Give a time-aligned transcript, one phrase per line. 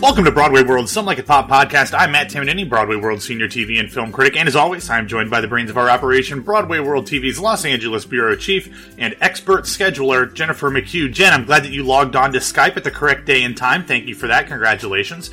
[0.00, 1.94] Welcome to Broadway World, Some Like It Pop podcast.
[1.96, 5.28] I'm Matt Tamanini, Broadway World senior TV and film critic, and as always, I'm joined
[5.28, 9.64] by the brains of our operation, Broadway World TV's Los Angeles bureau chief and expert
[9.66, 11.12] scheduler, Jennifer McHugh.
[11.12, 13.84] Jen, I'm glad that you logged on to Skype at the correct day and time.
[13.84, 14.46] Thank you for that.
[14.46, 15.30] Congratulations.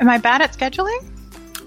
[0.00, 0.98] Am I bad at scheduling?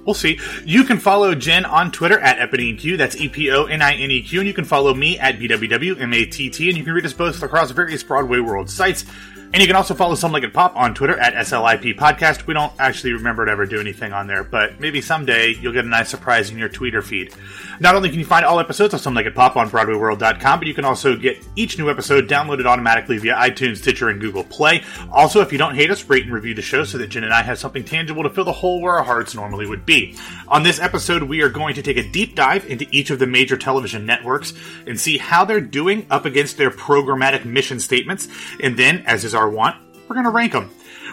[0.06, 0.40] We'll see.
[0.66, 2.98] You can follow Jen on Twitter at EponineQ.
[2.98, 4.40] That's E P O N I N E Q.
[4.40, 6.70] And you can follow me at BWWMATT.
[6.70, 9.06] And you can read us both across various Broadway World sites.
[9.54, 12.48] And you can also follow Some Like It Pop on Twitter at SLIP Podcast.
[12.48, 15.84] We don't actually remember to ever do anything on there, but maybe someday you'll get
[15.84, 17.34] a nice surprise in your Twitter feed.
[17.82, 20.68] Not only can you find all episodes of Some Like It Pop on BroadwayWorld.com, but
[20.70, 24.86] you can also get each new episode downloaded automatically via iTunes, Stitcher, and Google Play.
[25.12, 27.34] Also, if you don't hate us, rate and review the show so that Jen and
[27.34, 30.16] I have something tangible to fill the hole where our hearts normally would be.
[30.48, 33.28] On this episode, we are going to take a deep dive into each of the
[33.28, 34.54] major television networks
[34.88, 38.30] and see how they're doing up against their programmatic mission statements.
[38.62, 39.76] And then, as is our want,
[40.08, 40.70] we're going to rank them.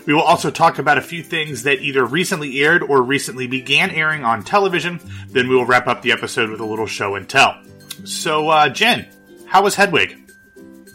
[0.06, 3.90] We will also talk about a few things that either recently aired or recently began
[3.90, 5.00] airing on television.
[5.28, 7.60] Then we will wrap up the episode with a little show and tell.
[8.04, 9.06] So, uh, Jen,
[9.46, 10.16] how was Hedwig?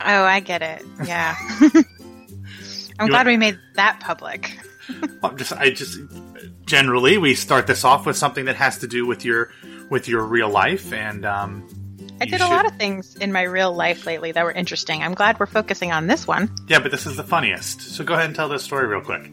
[0.02, 0.84] Oh, I get it.
[1.06, 1.36] Yeah.
[3.00, 4.58] I'm You glad we made that public.
[5.24, 6.00] I'm just, I just
[6.66, 9.52] generally we start this off with something that has to do with your
[9.90, 11.68] with your real life, and um,
[12.24, 15.04] I did a lot of things in my real life lately that were interesting.
[15.04, 16.50] I'm glad we're focusing on this one.
[16.68, 17.82] Yeah, but this is the funniest.
[17.82, 19.30] So go ahead and tell this story real quick.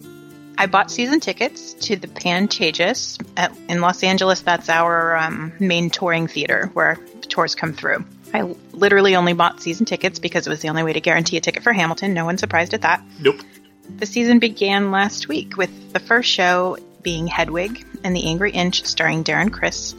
[0.59, 4.41] I bought season tickets to the Pantages at, in Los Angeles.
[4.41, 6.97] That's our um, main touring theater where
[7.29, 8.05] tours come through.
[8.35, 11.41] I literally only bought season tickets because it was the only way to guarantee a
[11.41, 12.13] ticket for Hamilton.
[12.13, 13.03] No one's surprised at that.
[13.21, 13.41] Nope.
[13.99, 18.85] The season began last week with the first show being Hedwig and the Angry Inch
[18.85, 19.95] starring Darren Criss.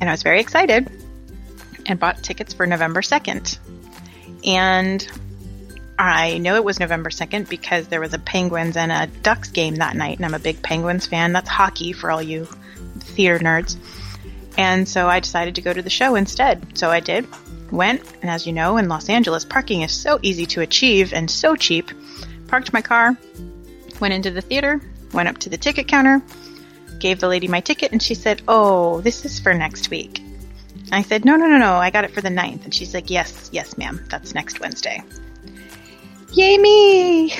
[0.00, 1.01] And I was very excited
[1.86, 3.58] and bought tickets for November 2nd.
[4.44, 5.06] And
[5.98, 9.76] I know it was November 2nd because there was a Penguins and a Ducks game
[9.76, 11.32] that night, and I'm a big Penguins fan.
[11.32, 12.48] That's hockey for all you
[12.98, 13.76] theater nerds.
[14.58, 16.76] And so I decided to go to the show instead.
[16.76, 17.26] So I did,
[17.70, 21.30] went, and as you know, in Los Angeles, parking is so easy to achieve and
[21.30, 21.90] so cheap.
[22.48, 23.16] Parked my car,
[24.00, 24.80] went into the theater,
[25.12, 26.20] went up to the ticket counter,
[26.98, 30.20] gave the lady my ticket, and she said, Oh, this is for next week.
[30.92, 32.64] I said, No, no, no, no, I got it for the 9th.
[32.64, 35.02] And she's like, Yes, yes, ma'am, that's next Wednesday.
[36.32, 37.34] Yay me!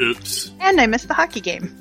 [0.00, 0.52] Oops.
[0.60, 1.76] And I missed the hockey game.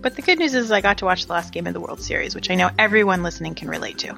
[0.00, 2.00] But the good news is I got to watch the last game of the World
[2.00, 4.16] Series, which I know everyone listening can relate to.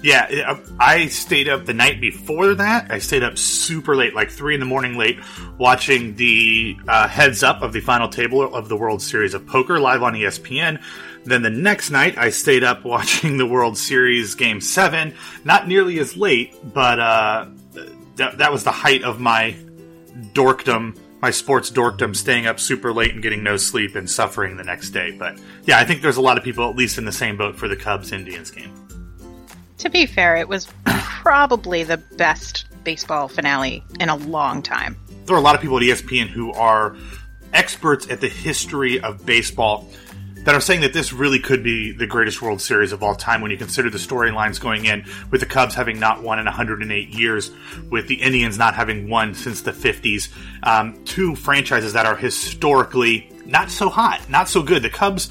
[0.00, 2.92] Yeah, I stayed up the night before that.
[2.92, 5.18] I stayed up super late, like three in the morning late,
[5.58, 9.80] watching the uh, heads up of the final table of the World Series of Poker
[9.80, 10.80] live on ESPN.
[11.28, 15.14] Then the next night, I stayed up watching the World Series Game Seven.
[15.44, 17.46] Not nearly as late, but uh,
[18.16, 19.54] that that was the height of my
[20.32, 24.64] dorkdom, my sports dorkdom, staying up super late and getting no sleep and suffering the
[24.64, 25.14] next day.
[25.18, 27.56] But yeah, I think there's a lot of people at least in the same boat
[27.56, 28.72] for the Cubs Indians game.
[29.78, 34.96] To be fair, it was probably the best baseball finale in a long time.
[35.26, 36.96] there are a lot of people at ESPN who are
[37.52, 39.86] experts at the history of baseball
[40.48, 43.42] that are saying that this really could be the greatest World Series of all time
[43.42, 47.08] when you consider the storylines going in with the Cubs having not won in 108
[47.10, 47.50] years,
[47.90, 50.30] with the Indians not having won since the 50s.
[50.62, 54.82] Um, two franchises that are historically not so hot, not so good.
[54.82, 55.28] The Cubs,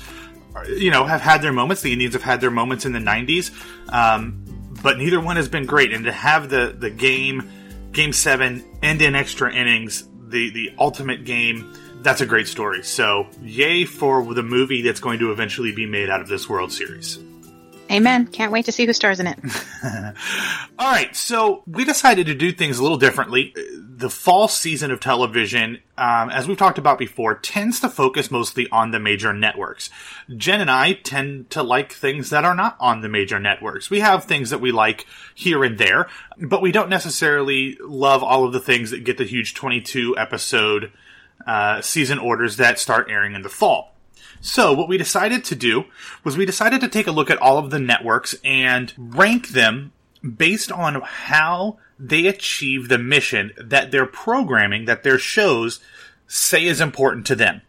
[0.68, 1.82] you know, have had their moments.
[1.82, 3.50] The Indians have had their moments in the 90s,
[3.92, 4.44] um,
[4.84, 5.94] but neither one has been great.
[5.94, 7.50] And to have the the game,
[7.92, 11.74] Game Seven, end in extra innings, the the ultimate game.
[12.08, 12.84] That's a great story.
[12.84, 16.72] So, yay for the movie that's going to eventually be made out of this World
[16.72, 17.20] Series.
[17.92, 18.28] Amen.
[18.28, 19.38] Can't wait to see who stars in it.
[20.80, 23.54] All right, so we decided to do things a little differently.
[23.78, 28.70] The fall season of television, um, as we've talked about before, tends to focus mostly
[28.70, 29.90] on the major networks.
[30.34, 33.90] Jen and I tend to like things that are not on the major networks.
[33.90, 36.08] We have things that we like here and there,
[36.38, 40.94] but we don't necessarily love all of the things that get the huge 22 episode
[41.48, 43.96] uh, season orders that start airing in the fall.
[44.42, 45.86] So what we decided to do
[46.24, 49.94] was we decided to take a look at all of the networks and rank them
[50.36, 55.80] based on how they achieve the mission that their programming, that their shows
[56.28, 57.62] say is important to them.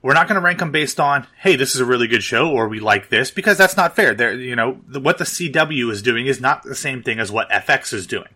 [0.00, 2.50] We're not going to rank them based on, hey, this is a really good show
[2.50, 4.14] or we like this because that's not fair.
[4.14, 7.50] They're, you know, what the CW is doing is not the same thing as what
[7.50, 8.28] FX is doing.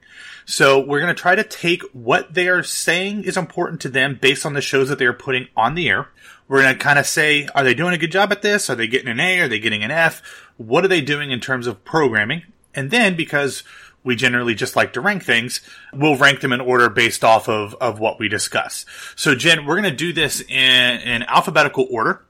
[0.53, 4.19] So we're going to try to take what they are saying is important to them
[4.21, 6.09] based on the shows that they are putting on the air.
[6.47, 8.69] We're going to kind of say, are they doing a good job at this?
[8.69, 9.41] Are they getting an A?
[9.41, 10.21] Are they getting an F?
[10.59, 12.43] What are they doing in terms of programming?
[12.75, 13.63] And then because
[14.05, 15.63] we generally just like to rank things,
[15.95, 18.85] we'll rank them in order based off of, of what we discuss.
[19.17, 22.27] So Jen, we're going to do this in, in alphabetical order.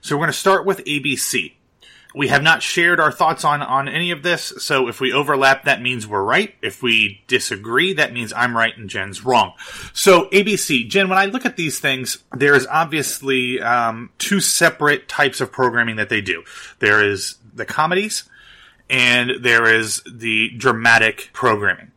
[0.00, 1.52] So we're going to start with ABC.
[2.16, 5.64] We have not shared our thoughts on, on any of this, so if we overlap,
[5.64, 6.54] that means we're right.
[6.62, 9.52] If we disagree, that means I'm right and Jen's wrong.
[9.92, 15.10] So ABC, Jen, when I look at these things, there is obviously um, two separate
[15.10, 16.42] types of programming that they do.
[16.78, 18.24] There is the comedies,
[18.88, 21.92] and there is the dramatic programming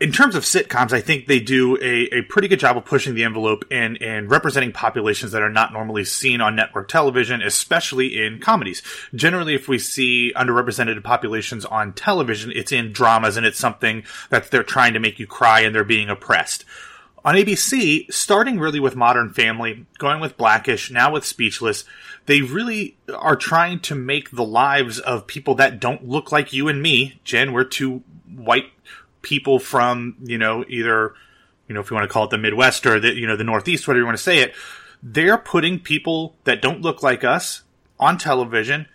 [0.00, 3.14] in terms of sitcoms, I think they do a, a pretty good job of pushing
[3.14, 8.22] the envelope and, and representing populations that are not normally seen on network television, especially
[8.22, 8.82] in comedies.
[9.14, 14.50] Generally, if we see underrepresented populations on television, it's in dramas and it's something that
[14.50, 16.64] they're trying to make you cry and they're being oppressed.
[17.24, 21.84] On ABC, starting really with Modern Family, going with Blackish, now with Speechless,
[22.26, 26.68] they really are trying to make the lives of people that don't look like you
[26.68, 27.18] and me.
[27.24, 28.66] Jen, we're two white
[29.26, 31.12] people from, you know, either,
[31.66, 33.42] you know, if you want to call it the Midwest or the, you know, the
[33.42, 34.54] Northeast, whatever you want to say it,
[35.02, 37.64] they're putting people that don't look like us
[37.98, 38.86] on television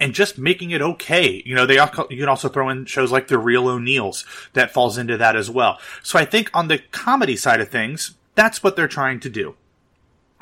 [0.00, 1.44] and just making it okay.
[1.46, 4.98] You know, they you can also throw in shows like The Real O'Neals that falls
[4.98, 5.78] into that as well.
[6.02, 9.54] So I think on the comedy side of things, that's what they're trying to do.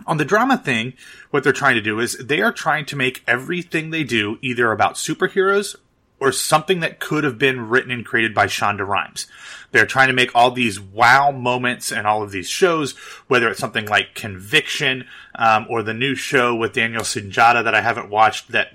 [0.07, 0.95] On the drama thing,
[1.31, 4.73] what they're trying to do is they are trying to make everything they do either
[4.73, 5.77] about superheroes
[6.19, 9.27] or something that could have been written and created by Shonda Rhimes.
[9.73, 12.93] They're trying to make all these wow moments and all of these shows,
[13.29, 17.83] whether it's something like Conviction um, or the new show with Daniel Sunjata that I
[17.83, 18.73] haven't watched that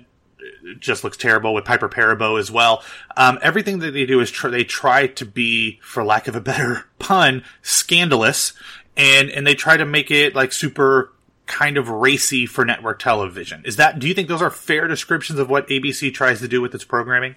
[0.78, 2.82] just looks terrible with Piper Perabo as well.
[3.16, 6.40] Um, everything that they do is tr- they try to be, for lack of a
[6.40, 8.52] better pun, scandalous,
[8.96, 11.11] and and they try to make it like super
[11.46, 13.62] kind of racy for network television.
[13.64, 16.60] Is that do you think those are fair descriptions of what ABC tries to do
[16.60, 17.36] with its programming?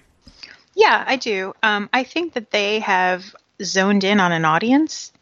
[0.74, 1.54] Yeah, I do.
[1.62, 5.12] Um, I think that they have zoned in on an audience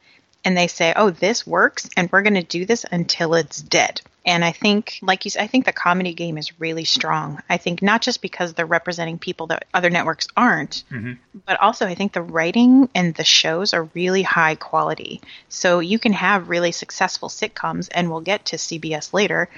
[0.45, 4.01] and they say, "Oh, this works, and we're going to do this until it's dead."
[4.27, 7.43] And I think, like you said, I think the comedy game is really strong.
[7.51, 11.15] I think not just because they're representing people that other networks aren't, mm-hmm.
[11.45, 15.21] but also I think the writing and the shows are really high quality.
[15.51, 19.51] So you can have really successful sitcoms, and we'll get to CBS later,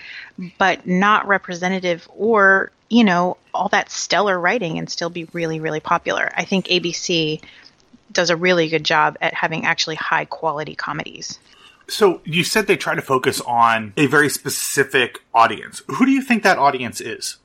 [0.58, 5.80] but not representative or, you know, all that stellar writing and still be really, really
[5.80, 6.32] popular.
[6.36, 7.40] I think ABC
[8.10, 11.38] does a really good job at having actually high quality comedies.
[11.88, 15.82] So you said they try to focus on a very specific audience.
[15.86, 17.36] Who do you think that audience is?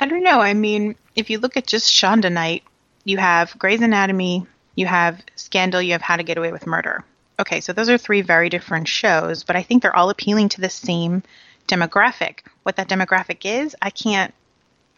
[0.00, 0.40] I don't know.
[0.40, 2.62] I mean, if you look at just Shonda Night,
[3.04, 7.04] you have Grey's Anatomy, you have Scandal, you have How to Get Away with Murder.
[7.40, 10.60] Okay, so those are three very different shows, but I think they're all appealing to
[10.60, 11.22] the same
[11.68, 12.40] demographic.
[12.64, 14.34] What that demographic is, I can't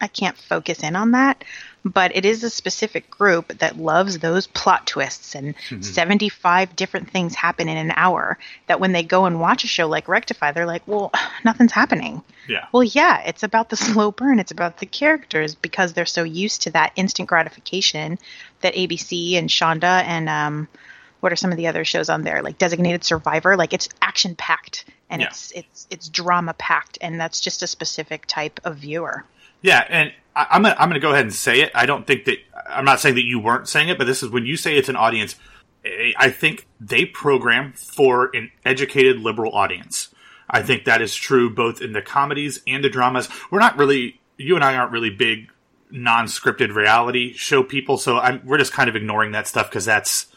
[0.01, 1.43] I can't focus in on that
[1.83, 5.81] but it is a specific group that loves those plot twists and mm-hmm.
[5.81, 8.37] 75 different things happen in an hour
[8.67, 11.11] that when they go and watch a show like Rectify, they're like, well,
[11.43, 12.21] nothing's happening.
[12.47, 12.67] Yeah.
[12.71, 14.39] Well, yeah, it's about the slow burn.
[14.39, 18.19] It's about the characters because they're so used to that instant gratification
[18.61, 20.67] that ABC and Shonda and, um,
[21.21, 24.33] what are some of the other shows on there like designated survivor like it's action
[24.33, 25.27] packed and yeah.
[25.27, 29.23] it's it's it's drama packed and that's just a specific type of viewer
[29.61, 31.71] yeah and I, am gonna, I'm going to go ahead and say it.
[31.75, 32.37] I don't think that
[32.67, 34.89] I'm not saying that you weren't saying it, but this is when you say it's
[34.89, 35.35] an audience.
[35.83, 40.13] I think they program for an educated liberal audience.
[40.49, 43.29] I think that is true both in the comedies and the dramas.
[43.49, 45.49] We're not really, you and I aren't really big
[45.89, 50.27] non-scripted reality show people, so I'm, we're just kind of ignoring that stuff because that's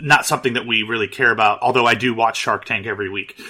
[0.00, 1.60] not something that we really care about.
[1.60, 3.40] Although I do watch Shark Tank every week.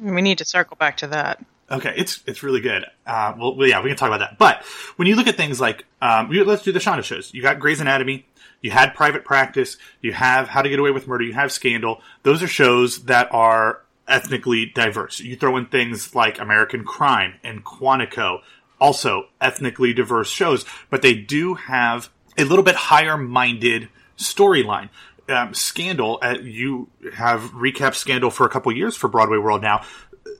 [0.00, 1.44] We need to circle back to that.
[1.74, 2.84] Okay, it's it's really good.
[3.04, 4.38] Uh, well, yeah, we can talk about that.
[4.38, 4.62] But
[4.94, 7.34] when you look at things like, um, let's do the Shonda shows.
[7.34, 8.26] You got Grey's Anatomy,
[8.60, 12.00] you had Private Practice, you have How to Get Away with Murder, you have Scandal.
[12.22, 15.18] Those are shows that are ethnically diverse.
[15.18, 18.40] You throw in things like American Crime and Quantico,
[18.80, 24.90] also ethnically diverse shows, but they do have a little bit higher minded storyline.
[25.28, 29.82] Um, Scandal, uh, you have recapped Scandal for a couple years for Broadway World now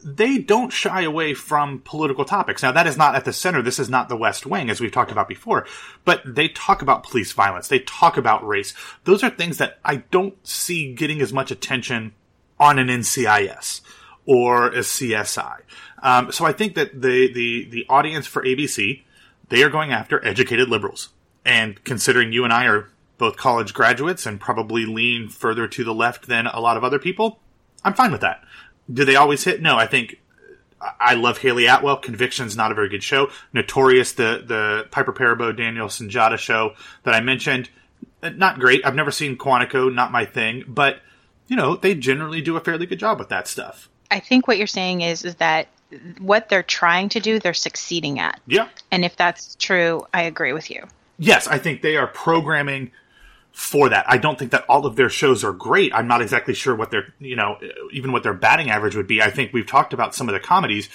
[0.02, 2.62] they don't shy away from political topics.
[2.62, 3.62] Now, that is not at the center.
[3.62, 5.66] This is not the West Wing, as we've talked about before,
[6.04, 7.68] but they talk about police violence.
[7.68, 8.74] They talk about race.
[9.04, 12.12] Those are things that I don't see getting as much attention
[12.58, 13.80] on an NCIS
[14.26, 15.60] or a CSI.
[16.02, 19.02] Um, so I think that the, the, the audience for ABC,
[19.48, 21.10] they are going after educated liberals.
[21.44, 25.94] And considering you and I are both college graduates and probably lean further to the
[25.94, 27.40] left than a lot of other people,
[27.84, 28.42] I'm fine with that.
[28.92, 29.62] Do they always hit?
[29.62, 30.20] No, I think
[31.00, 31.96] I love Hayley Atwell.
[31.96, 33.30] Conviction's not a very good show.
[33.52, 36.74] Notorious, the the Piper Perabo Daniel Sunjata show
[37.04, 37.70] that I mentioned,
[38.22, 38.84] eh, not great.
[38.84, 41.00] I've never seen Quantico, not my thing, but
[41.46, 43.88] you know they generally do a fairly good job with that stuff.
[44.10, 45.68] I think what you're saying is is that
[46.18, 48.40] what they're trying to do, they're succeeding at.
[48.46, 48.68] Yeah.
[48.90, 50.84] And if that's true, I agree with you.
[51.18, 52.90] Yes, I think they are programming
[53.54, 54.04] for that.
[54.08, 55.94] I don't think that all of their shows are great.
[55.94, 57.56] I'm not exactly sure what their, you know,
[57.92, 59.22] even what their batting average would be.
[59.22, 60.88] I think we've talked about some of the comedies.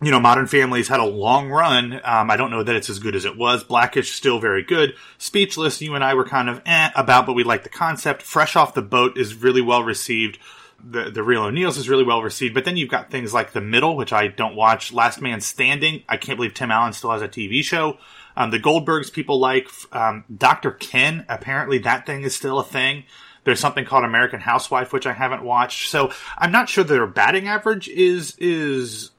[0.00, 2.00] You know, Modern Family's had a long run.
[2.02, 3.62] Um, I don't know that it's as good as it was.
[3.62, 4.94] Blackish still very good.
[5.18, 8.22] Speechless, you and I were kind of eh about, but we like the concept.
[8.22, 10.38] Fresh Off the Boat is really well received.
[10.82, 13.60] The the Real O'Neals is really well received, but then you've got things like The
[13.60, 14.94] Middle, which I don't watch.
[14.94, 17.98] Last Man Standing, I can't believe Tim Allen still has a TV show.
[18.36, 19.68] Um, the Goldbergs people like.
[19.92, 20.72] Um, Dr.
[20.72, 23.04] Ken, apparently that thing is still a thing.
[23.44, 25.90] There's something called American Housewife, which I haven't watched.
[25.90, 29.10] So I'm not sure their batting average is is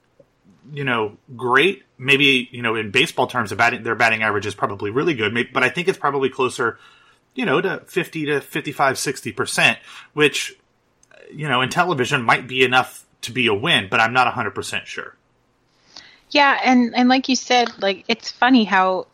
[0.71, 1.83] you know great.
[1.97, 5.33] Maybe you know in baseball terms, batting, their batting average is probably really good.
[5.33, 6.77] Maybe, but I think it's probably closer,
[7.33, 9.79] you know, to 50 to 55, 60 percent,
[10.13, 10.55] which
[11.31, 14.51] you know in television might be enough to be a win, but I'm not 100
[14.51, 15.15] percent sure.
[16.31, 19.07] Yeah, and and like you said, like it's funny how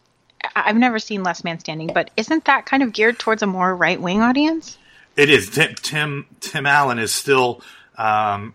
[0.55, 3.75] I've never seen Last Man Standing, but isn't that kind of geared towards a more
[3.75, 4.77] right wing audience?
[5.15, 5.50] It is.
[5.50, 7.62] Tim Tim, Tim Allen is still,
[7.97, 8.53] um,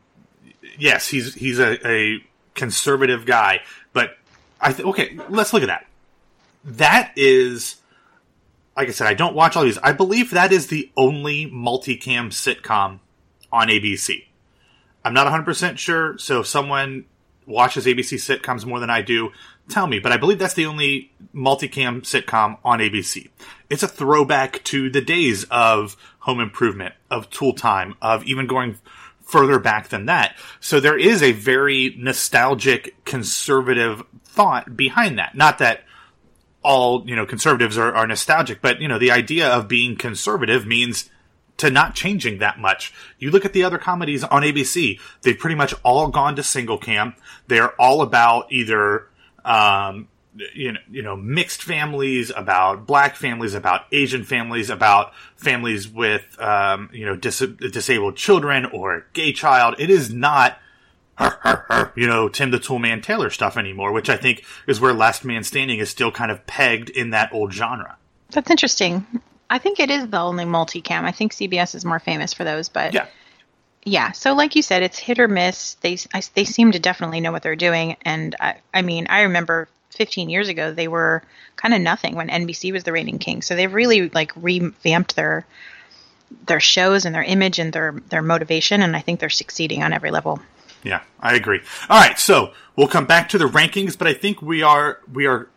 [0.78, 3.61] yes, he's he's a, a conservative guy,
[3.92, 4.16] but
[4.61, 5.19] I th- okay.
[5.28, 5.87] Let's look at that.
[6.64, 7.76] That is,
[8.76, 9.78] like I said, I don't watch all these.
[9.78, 13.00] I believe that is the only multicam sitcom
[13.50, 14.25] on ABC.
[15.04, 17.07] I'm not 100 percent sure, so if someone
[17.46, 19.32] watches ABC sitcoms more than I do,
[19.68, 19.99] tell me.
[19.99, 23.28] But I believe that's the only multicam sitcom on ABC.
[23.70, 28.78] It's a throwback to the days of Home Improvement, of Tool Time, of even going
[29.22, 30.37] further back than that.
[30.61, 35.34] So there is a very nostalgic, conservative thought behind that.
[35.34, 35.84] Not that
[36.62, 40.66] all, you know, conservatives are, are nostalgic, but, you know, the idea of being conservative
[40.66, 41.08] means
[41.62, 42.92] to not changing that much.
[43.21, 46.76] You look at the other comedies on ABC, they've pretty much all gone to single
[46.76, 47.14] cam.
[47.47, 49.07] They're all about either,
[49.45, 50.09] um,
[50.57, 56.37] you know, you know, mixed families, about black families, about Asian families, about families with,
[56.40, 59.76] um, you know, dis- disabled children or gay child.
[59.78, 60.59] It is not,
[61.95, 65.45] you know, Tim the Toolman Taylor stuff anymore, which I think is where Last Man
[65.45, 67.99] Standing is still kind of pegged in that old genre.
[68.33, 69.07] That's interesting.
[69.52, 71.04] I think it is the only multicam.
[71.04, 73.06] I think CBS is more famous for those, but Yeah.
[73.85, 74.12] yeah.
[74.12, 75.75] So like you said, it's hit or miss.
[75.82, 79.23] They I, they seem to definitely know what they're doing, and I I mean I
[79.23, 81.23] remember 15 years ago they were
[81.56, 83.42] kind of nothing when NBC was the reigning king.
[83.42, 85.44] So they've really like revamped their
[86.47, 89.92] their shows and their image and their their motivation, and I think they're succeeding on
[89.92, 90.40] every level.
[90.82, 91.61] Yeah, I agree.
[91.90, 95.26] All right, so we'll come back to the rankings, but I think we are we
[95.26, 95.49] are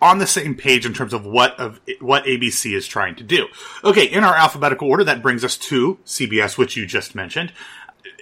[0.00, 3.46] on the same page in terms of what of what ABC is trying to do.
[3.84, 7.52] Okay, in our alphabetical order, that brings us to CBS, which you just mentioned.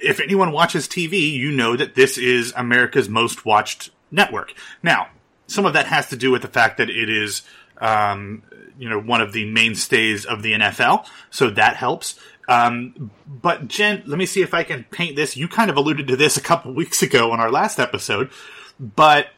[0.03, 4.53] If anyone watches TV, you know that this is America's most watched network.
[4.83, 5.09] Now,
[5.47, 7.43] some of that has to do with the fact that it is,
[7.79, 8.43] um,
[8.79, 12.19] you know, one of the mainstays of the NFL, so that helps.
[12.49, 15.37] Um, but Jen, let me see if I can paint this.
[15.37, 18.31] You kind of alluded to this a couple weeks ago on our last episode,
[18.79, 19.29] but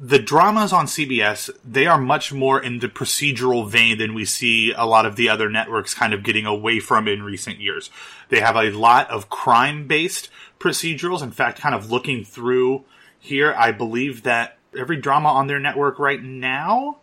[0.00, 4.72] the dramas on CBS, they are much more in the procedural vein than we see
[4.72, 7.90] a lot of the other networks kind of getting away from in recent years.
[8.28, 10.28] They have a lot of crime based
[10.60, 11.22] procedurals.
[11.22, 12.84] In fact, kind of looking through
[13.18, 16.98] here, I believe that every drama on their network right now,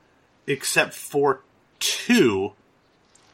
[0.47, 1.41] except for
[1.79, 2.53] two,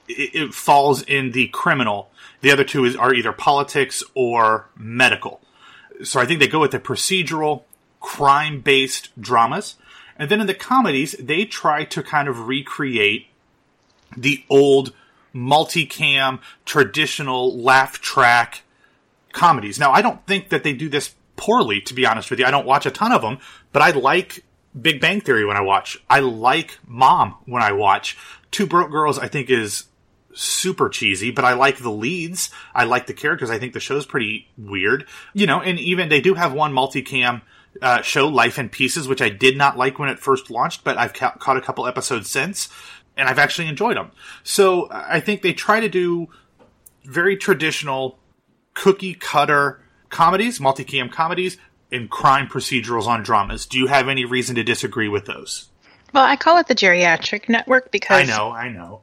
[0.07, 2.09] it, it falls in the criminal.
[2.41, 5.39] The other two is, are either politics or medical.
[6.03, 7.65] So I think they go with the procedural
[8.01, 9.75] crime based dramas.
[10.17, 13.27] And then in the comedies, they try to kind of recreate
[14.15, 14.93] the old
[15.33, 18.63] multicam, traditional laugh track
[19.31, 19.79] comedies.
[19.79, 22.45] Now, I don't think that they do this poorly, to be honest with you.
[22.45, 23.39] I don't watch a ton of them,
[23.71, 24.43] but I like
[24.79, 25.97] Big Bang Theory when I watch.
[26.09, 28.17] I like Mom when I watch.
[28.51, 29.85] Two Broke Girls, I think, is
[30.33, 32.51] super cheesy, but I like the leads.
[32.75, 33.49] I like the characters.
[33.49, 35.07] I think the show's pretty weird.
[35.33, 37.41] You know, and even they do have one multicam
[37.81, 40.97] uh, show, Life in Pieces, which I did not like when it first launched, but
[40.97, 42.69] I've ca- caught a couple episodes since,
[43.15, 44.11] and I've actually enjoyed them.
[44.43, 46.29] So I think they try to do
[47.03, 48.17] very traditional
[48.73, 51.57] cookie cutter comedies, multicam comedies,
[51.91, 53.65] and crime procedurals on dramas.
[53.65, 55.69] Do you have any reason to disagree with those?
[56.13, 59.01] Well, I call it the geriatric network because I know, I know.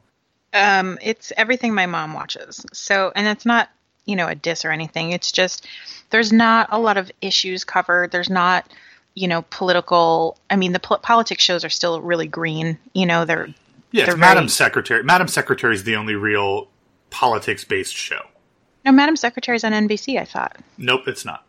[0.53, 2.65] um, it's everything my mom watches.
[2.73, 3.69] So, and it's not,
[4.09, 5.11] you know, a diss or anything.
[5.11, 5.67] It's just
[6.09, 8.11] there's not a lot of issues covered.
[8.11, 8.65] There's not,
[9.13, 10.37] you know, political.
[10.49, 12.77] I mean, the pol- politics shows are still really green.
[12.93, 13.49] You know, they're
[13.91, 15.03] Yes, They're Madam very- Secretary.
[15.03, 16.67] Madam Secretary is the only real
[17.09, 18.21] politics based show.
[18.85, 20.19] no Madam Secretary's on NBC.
[20.19, 20.57] I thought.
[20.77, 21.43] Nope, it's not.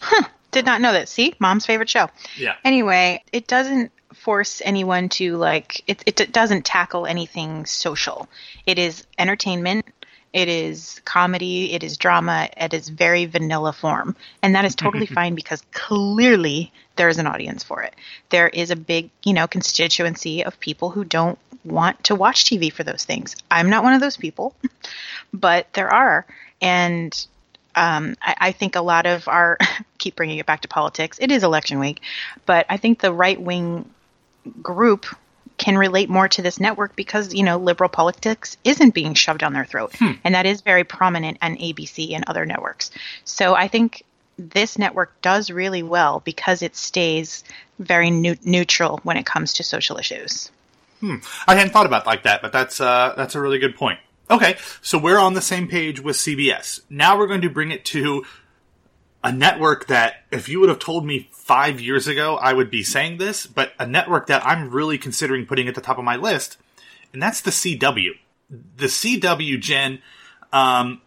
[0.00, 0.28] Huh.
[0.50, 1.08] Did not know that.
[1.08, 2.08] See, mom's favorite show.
[2.36, 2.54] Yeah.
[2.64, 8.28] Anyway, it doesn't force anyone to like it, it doesn't tackle anything social.
[8.66, 9.86] It is entertainment.
[10.34, 11.72] It is comedy.
[11.72, 12.48] It is drama.
[12.56, 14.16] It is very vanilla form.
[14.42, 17.94] And that is totally fine because clearly there is an audience for it.
[18.30, 22.72] There is a big, you know, constituency of people who don't want to watch TV
[22.72, 23.36] for those things.
[23.48, 24.56] I'm not one of those people,
[25.32, 26.26] but there are.
[26.60, 27.26] And
[27.76, 29.56] um, I, I, think a lot of our
[29.98, 31.18] keep bringing it back to politics.
[31.20, 32.00] It is election week,
[32.44, 33.88] but I think the right wing
[34.62, 35.06] group
[35.56, 39.52] can relate more to this network because you know liberal politics isn't being shoved down
[39.52, 40.12] their throat, hmm.
[40.24, 42.90] and that is very prominent on ABC and other networks.
[43.24, 44.04] So I think
[44.38, 47.44] this network does really well because it stays
[47.78, 50.50] very ne- neutral when it comes to social issues.
[51.00, 51.16] Hmm.
[51.46, 54.00] I hadn't thought about like that, but that's uh, that's a really good point.
[54.30, 56.80] Okay, so we're on the same page with CBS.
[56.88, 58.24] Now we're going to bring it to
[59.24, 62.82] a network that, if you would have told me five years ago, I would be
[62.82, 66.16] saying this, but a network that I'm really considering putting at the top of my
[66.16, 66.58] list,
[67.14, 68.10] and that's the CW.
[68.50, 70.02] The CW, Jen,
[70.52, 71.00] um,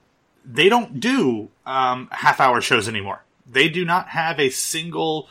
[0.43, 3.23] they don't do um, half hour shows anymore.
[3.45, 5.29] They do not have a single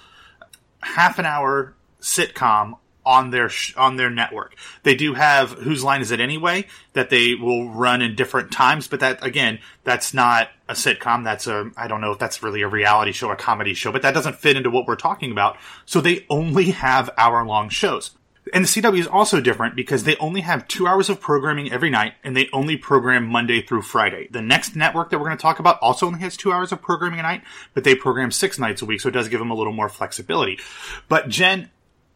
[0.81, 4.55] half an hour sitcom on their sh- on their network.
[4.83, 8.89] They do have whose line is it anyway that they will run in different times,
[8.89, 11.25] but that again, that's not a sitcom.
[11.25, 14.03] That's a I don't know if that's really a reality show, a comedy show, but
[14.03, 15.57] that doesn't fit into what we're talking about.
[15.87, 18.11] So they only have hour long shows.
[18.53, 21.91] And the CW is also different because they only have two hours of programming every
[21.91, 24.29] night and they only program Monday through Friday.
[24.31, 26.81] The next network that we're going to talk about also only has two hours of
[26.81, 27.43] programming a night,
[27.75, 29.89] but they program six nights a week, so it does give them a little more
[29.89, 30.61] flexibility.
[31.09, 31.71] But Jen,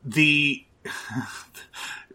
[0.05, 0.65] the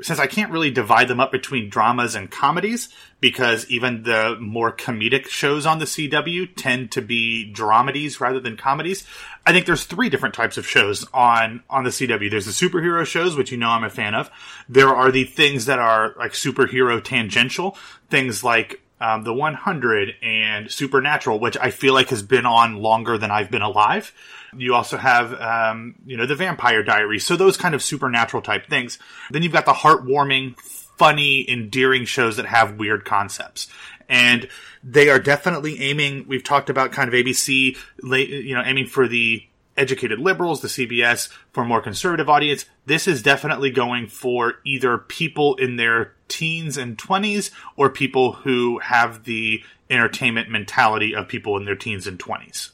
[0.01, 4.75] since I can't really divide them up between dramas and comedies, because even the more
[4.75, 9.05] comedic shows on the CW tend to be dramedies rather than comedies.
[9.45, 12.29] I think there's three different types of shows on, on the CW.
[12.29, 14.29] There's the superhero shows, which you know I'm a fan of.
[14.67, 17.77] There are the things that are like superhero tangential,
[18.09, 23.17] things like um, the 100 and Supernatural, which I feel like has been on longer
[23.17, 24.13] than I've been alive.
[24.57, 27.25] You also have, um, you know, the Vampire Diaries.
[27.25, 28.99] So those kind of supernatural type things.
[29.31, 33.67] Then you've got the heartwarming, funny, endearing shows that have weird concepts.
[34.07, 34.47] And
[34.83, 39.45] they are definitely aiming, we've talked about kind of ABC, you know, aiming for the
[39.77, 42.65] educated liberals, the CBS, for a more conservative audience.
[42.85, 48.79] This is definitely going for either people in their teens and 20s or people who
[48.79, 52.71] have the entertainment mentality of people in their teens and 20s.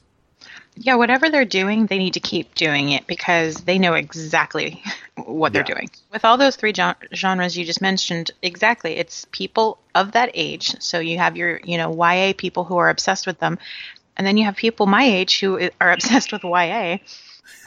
[0.75, 4.81] Yeah, whatever they're doing, they need to keep doing it because they know exactly
[5.17, 5.75] what they're yeah.
[5.75, 5.89] doing.
[6.11, 6.73] With all those three
[7.13, 10.81] genres you just mentioned, exactly, it's people of that age.
[10.81, 13.59] So you have your, you know, YA people who are obsessed with them,
[14.15, 16.97] and then you have people my age who are obsessed with YA.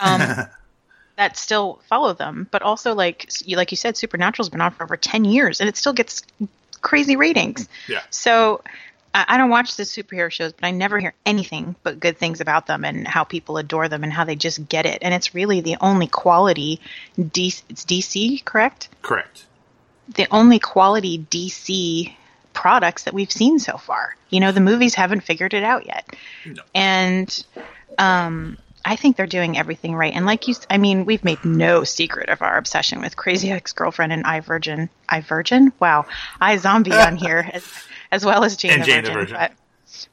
[0.00, 0.20] Um,
[1.16, 4.82] that still follow them, but also like you like you said, Supernatural's been on for
[4.82, 6.22] over ten years, and it still gets
[6.80, 7.68] crazy ratings.
[7.86, 8.02] Yeah.
[8.10, 8.62] So
[9.14, 12.66] I don't watch the superhero shows, but I never hear anything but good things about
[12.66, 14.98] them and how people adore them and how they just get it.
[15.02, 16.80] And it's really the only quality
[17.16, 18.88] DC, it's DC, correct?
[19.02, 19.46] Correct.
[20.16, 22.12] The only quality DC
[22.54, 24.16] products that we've seen so far.
[24.30, 26.08] You know, the movies haven't figured it out yet.
[26.44, 26.62] No.
[26.74, 27.46] And
[27.98, 30.12] um, I think they're doing everything right.
[30.14, 34.12] And like you, I mean, we've made no secret of our obsession with Crazy Ex-Girlfriend
[34.12, 34.90] and I Virgin.
[35.08, 35.72] I Virgin?
[35.80, 36.06] Wow.
[36.40, 37.48] iZombie on here.
[37.52, 37.66] As,
[38.12, 39.36] as well as Jane, and the, Jane Virgin, Virgin.
[39.36, 39.52] But,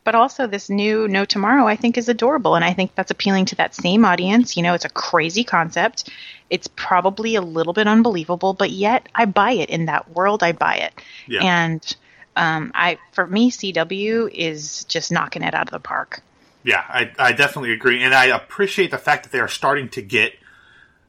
[0.04, 3.46] but also this new No Tomorrow I think is adorable and I think that's appealing
[3.46, 4.56] to that same audience.
[4.56, 6.10] You know, it's a crazy concept.
[6.50, 10.44] It's probably a little bit unbelievable, but yet I buy it in that world.
[10.44, 10.94] I buy it.
[11.28, 11.44] Yeah.
[11.44, 11.96] And
[12.36, 16.22] um, I for me CW is just knocking it out of the park.
[16.64, 20.02] Yeah, I, I definitely agree, and I appreciate the fact that they are starting to
[20.02, 20.34] get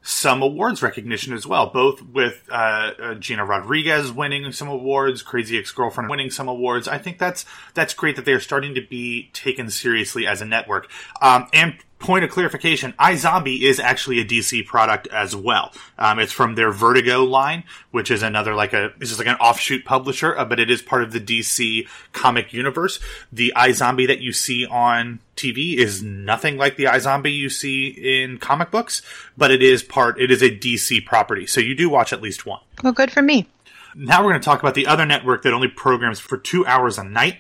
[0.03, 2.55] some awards recognition as well, both with uh,
[3.01, 6.89] uh, Gina Rodriguez winning some awards, Crazy Ex-Girlfriend winning some awards.
[6.89, 10.45] I think that's that's great that they are starting to be taken seriously as a
[10.45, 10.91] network.
[11.21, 15.73] Um, and point of clarification, iZombie is actually a DC product as well.
[15.97, 17.63] Um, it's from their Vertigo line,
[17.93, 20.83] which is another like a this is like an offshoot publisher, uh, but it is
[20.83, 22.99] part of the DC comic universe.
[23.33, 28.39] The iZombie that you see on TV is nothing like the iZombie you see in
[28.39, 29.03] comic books,
[29.37, 30.21] but it is part.
[30.21, 32.61] It is a DC property, so you do watch at least one.
[32.83, 33.49] Well, good for me.
[33.95, 36.99] Now we're going to talk about the other network that only programs for two hours
[36.99, 37.39] a night,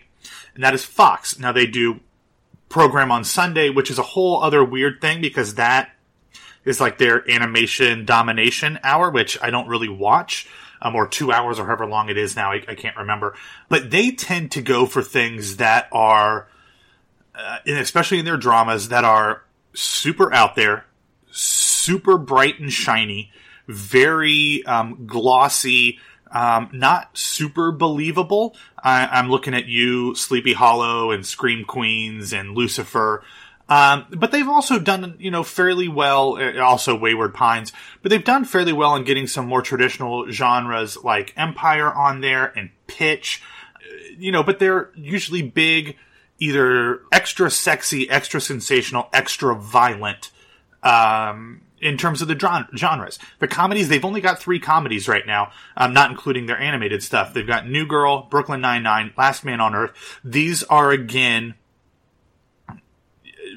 [0.54, 1.38] and that is Fox.
[1.38, 2.00] Now they do
[2.68, 5.90] program on Sunday, which is a whole other weird thing because that
[6.64, 10.48] is like their animation domination hour, which I don't really watch.
[10.84, 12.50] Um, or two hours or however long it is now.
[12.50, 13.36] I, I, can't remember.
[13.68, 16.48] But they tend to go for things that are,
[17.34, 20.86] uh, especially in their dramas, that are super out there,
[21.30, 23.32] super bright and shiny,
[23.66, 25.98] very um, glossy,
[26.30, 28.56] um, not super believable.
[28.82, 33.22] I, am looking at you, Sleepy Hollow, and Scream Queens, and Lucifer.
[33.68, 38.24] Um, but they've also done, you know, fairly well, uh, also Wayward Pines, but they've
[38.24, 43.42] done fairly well in getting some more traditional genres like Empire on there and Pitch,
[43.76, 43.78] uh,
[44.18, 45.96] you know, but they're usually big,
[46.42, 50.32] either extra sexy, extra sensational, extra violent,
[50.82, 53.18] um, in terms of the genres.
[53.38, 57.32] The comedies, they've only got three comedies right now, um, not including their animated stuff.
[57.32, 59.92] They've got New Girl, Brooklyn Nine-Nine, Last Man on Earth.
[60.24, 61.54] These are, again,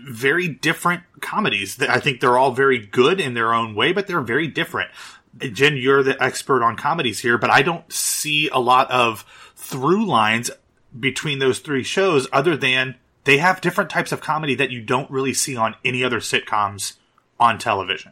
[0.08, 1.82] very different comedies.
[1.82, 4.91] I think they're all very good in their own way, but they're very different.
[5.39, 10.06] Jen, you're the expert on comedies here, but I don't see a lot of through
[10.06, 10.52] lines
[11.00, 15.10] between those three shows other than they have different types of comedy that you don't
[15.10, 16.94] really see on any other sitcoms
[17.40, 18.12] on television.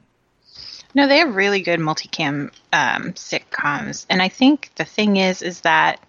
[0.95, 5.61] No, they have really good multicam um, sitcoms, and I think the thing is, is
[5.61, 5.99] that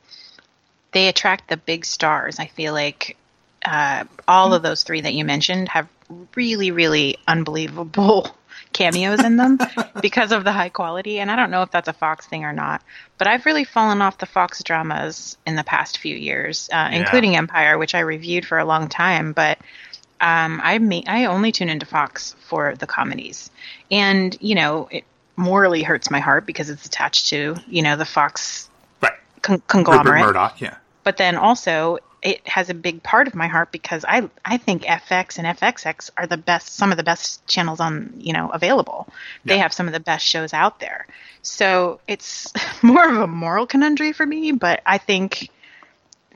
[0.93, 2.39] they attract the big stars.
[2.39, 3.17] I feel like
[3.65, 5.89] uh, all of those three that you mentioned have
[6.35, 8.35] really, really unbelievable
[8.75, 9.59] cameos in them
[10.03, 11.19] because of the high quality.
[11.21, 12.83] And I don't know if that's a Fox thing or not,
[13.17, 16.91] but I've really fallen off the Fox dramas in the past few years, uh, yeah.
[16.91, 19.33] including Empire, which I reviewed for a long time.
[19.33, 19.59] But
[20.21, 23.51] um, I may, I only tune into Fox for the comedies,
[23.91, 25.05] and you know it
[25.37, 28.69] morally hurts my heart because it's attached to you know the Fox
[29.03, 29.13] right.
[29.43, 30.21] con- conglomerate.
[30.21, 30.77] Rupert Murdoch, yeah.
[31.03, 34.83] But then also it has a big part of my heart because I I think
[34.83, 39.07] FX and FXX are the best some of the best channels on you know available.
[39.45, 41.07] They have some of the best shows out there.
[41.43, 45.51] So it's more of a moral conundrum for me, but I think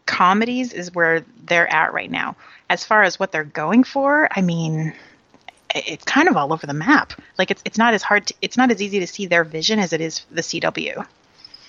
[0.04, 2.36] comedies is where they're at right now.
[2.70, 4.92] As far as what they're going for, I mean
[5.74, 7.14] it's kind of all over the map.
[7.38, 9.78] Like it's it's not as hard to, it's not as easy to see their vision
[9.78, 11.06] as it is the CW.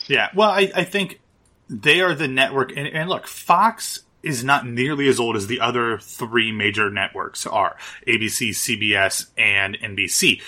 [0.07, 0.29] Yeah.
[0.35, 1.21] Well, I, I think
[1.69, 5.59] they are the network and, and look, Fox is not nearly as old as the
[5.59, 10.41] other three major networks are ABC, CBS, and NBC.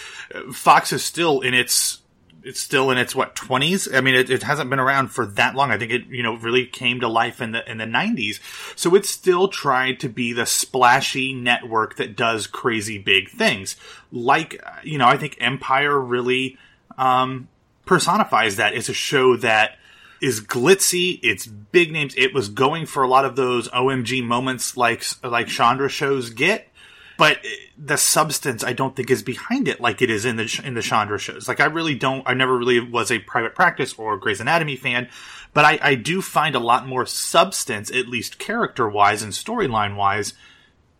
[0.53, 1.99] Fox is still in its
[2.43, 3.91] it's still in its what twenties.
[3.93, 5.71] I mean, it, it, hasn't been around for that long.
[5.71, 8.39] I think it you know really came to life in the in the nineties.
[8.75, 13.75] So it's still tried to be the splashy network that does crazy big things.
[14.11, 16.57] Like you know, I think Empire really
[16.97, 17.47] um,
[17.85, 18.73] personifies that.
[18.73, 19.77] It's a show that
[20.21, 21.19] is glitzy.
[21.23, 22.13] It's big names.
[22.15, 26.69] It was going for a lot of those OMG moments like like Shonda shows get,
[27.17, 27.39] but
[27.77, 30.81] the substance I don't think is behind it like it is in the in the
[30.81, 31.47] Shonda shows.
[31.47, 32.23] Like I really don't.
[32.27, 35.09] I never really was a Private Practice or Grey's Anatomy fan,
[35.53, 39.95] but I, I do find a lot more substance, at least character wise and storyline
[39.95, 40.33] wise.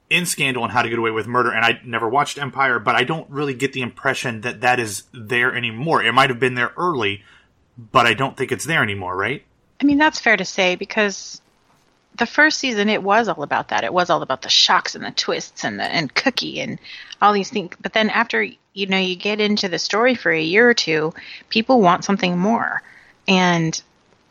[0.10, 2.96] In Scandal and How to Get Away with Murder, and I never watched Empire, but
[2.96, 6.04] I don't really get the impression that that is there anymore.
[6.04, 7.24] It might have been there early,
[7.78, 9.44] but I don't think it's there anymore, right?
[9.80, 11.42] I mean, that's fair to say because
[12.18, 13.84] the first season it was all about that.
[13.84, 16.80] It was all about the shocks and the twists and the and Cookie and
[17.22, 17.76] all these things.
[17.82, 21.14] But then after you know you get into the story for a year or two,
[21.50, 22.82] people want something more.
[23.28, 23.82] And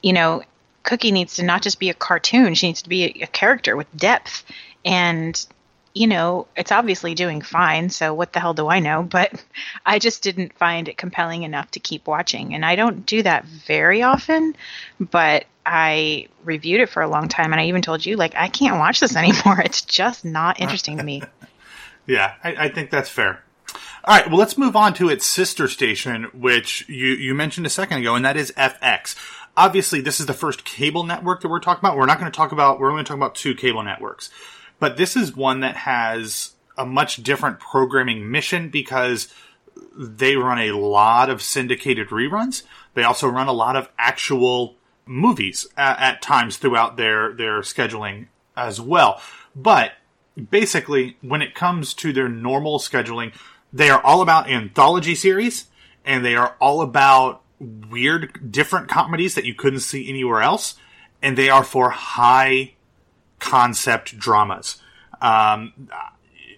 [0.03, 0.43] you know,
[0.83, 3.77] Cookie needs to not just be a cartoon, she needs to be a, a character
[3.77, 4.45] with depth.
[4.85, 5.45] And
[5.93, 9.03] you know, it's obviously doing fine, so what the hell do I know?
[9.11, 9.45] But
[9.85, 12.55] I just didn't find it compelling enough to keep watching.
[12.55, 14.55] And I don't do that very often,
[14.99, 18.49] but I reviewed it for a long time and I even told you, like, I
[18.49, 19.61] can't watch this anymore.
[19.61, 21.23] It's just not interesting to me.
[22.07, 23.43] yeah, I, I think that's fair.
[24.05, 27.71] All right, well, let's move on to its sister station, which you, you mentioned a
[27.71, 29.15] second ago, and that is FX.
[29.57, 31.99] Obviously, this is the first cable network that we're talking about.
[31.99, 34.31] We're not going to talk about, we're going to talk about two cable networks.
[34.81, 39.33] But this is one that has a much different programming mission because
[39.97, 42.63] they run a lot of syndicated reruns.
[42.95, 48.27] They also run a lot of actual movies at, at times throughout their their scheduling
[48.57, 49.21] as well.
[49.55, 49.93] But
[50.51, 53.33] basically, when it comes to their normal scheduling,
[53.73, 55.67] they are all about anthology series
[56.05, 60.77] and they are all about weird, different comedies that you couldn't see anywhere else.
[61.23, 62.75] And they are for high
[63.41, 64.81] concept dramas.
[65.21, 65.89] Um,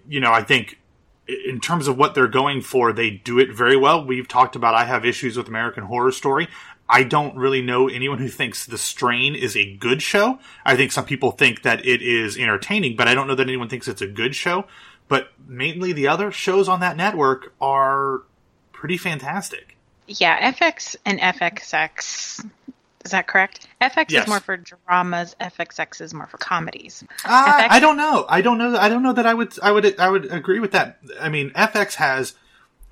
[0.06, 0.78] you know, I think
[1.26, 4.04] in terms of what they're going for, they do it very well.
[4.04, 6.48] We've talked about I have issues with American Horror Story.
[6.88, 10.38] I don't really know anyone who thinks The Strain is a good show.
[10.64, 13.68] I think some people think that it is entertaining, but I don't know that anyone
[13.68, 14.66] thinks it's a good show.
[15.08, 18.22] But mainly the other shows on that network are
[18.72, 19.76] pretty fantastic.
[20.06, 22.48] Yeah, FX and FXX
[23.04, 23.66] Is that correct?
[23.80, 24.22] FX Yes.
[24.24, 25.34] is more for dramas.
[25.40, 27.02] FXX is more for comedies.
[27.24, 28.24] Uh, FX I don't know.
[28.28, 28.76] I don't know.
[28.76, 29.52] I don't know that I would.
[29.62, 29.98] I would.
[29.98, 30.98] I would agree with that.
[31.20, 32.34] I mean, FX has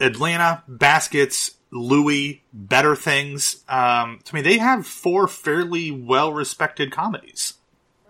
[0.01, 3.63] Atlanta, Baskets, Louie, Better Things.
[3.69, 7.55] Um, to me, they have four fairly well-respected comedies.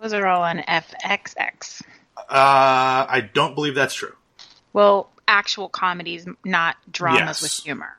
[0.01, 1.83] Those are all on FXX.
[2.17, 4.15] Uh, I don't believe that's true.
[4.73, 7.43] Well, actual comedies, not dramas Yes.
[7.43, 7.97] with humor.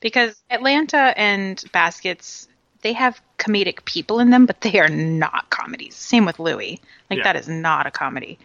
[0.00, 2.48] Because Atlanta and Baskets,
[2.82, 5.94] they have comedic people in them, but they are not comedies.
[5.94, 6.80] Same with Louie.
[7.10, 7.24] Like Yeah.
[7.24, 8.38] that is not a comedy.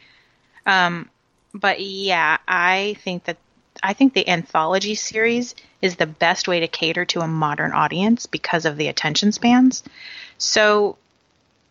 [0.65, 1.10] Um,
[1.54, 3.38] but yeah, I think that
[3.84, 8.26] I think the anthology series is the best way to cater to a modern audience
[8.26, 9.84] because of the attention spans.
[10.39, 10.97] So,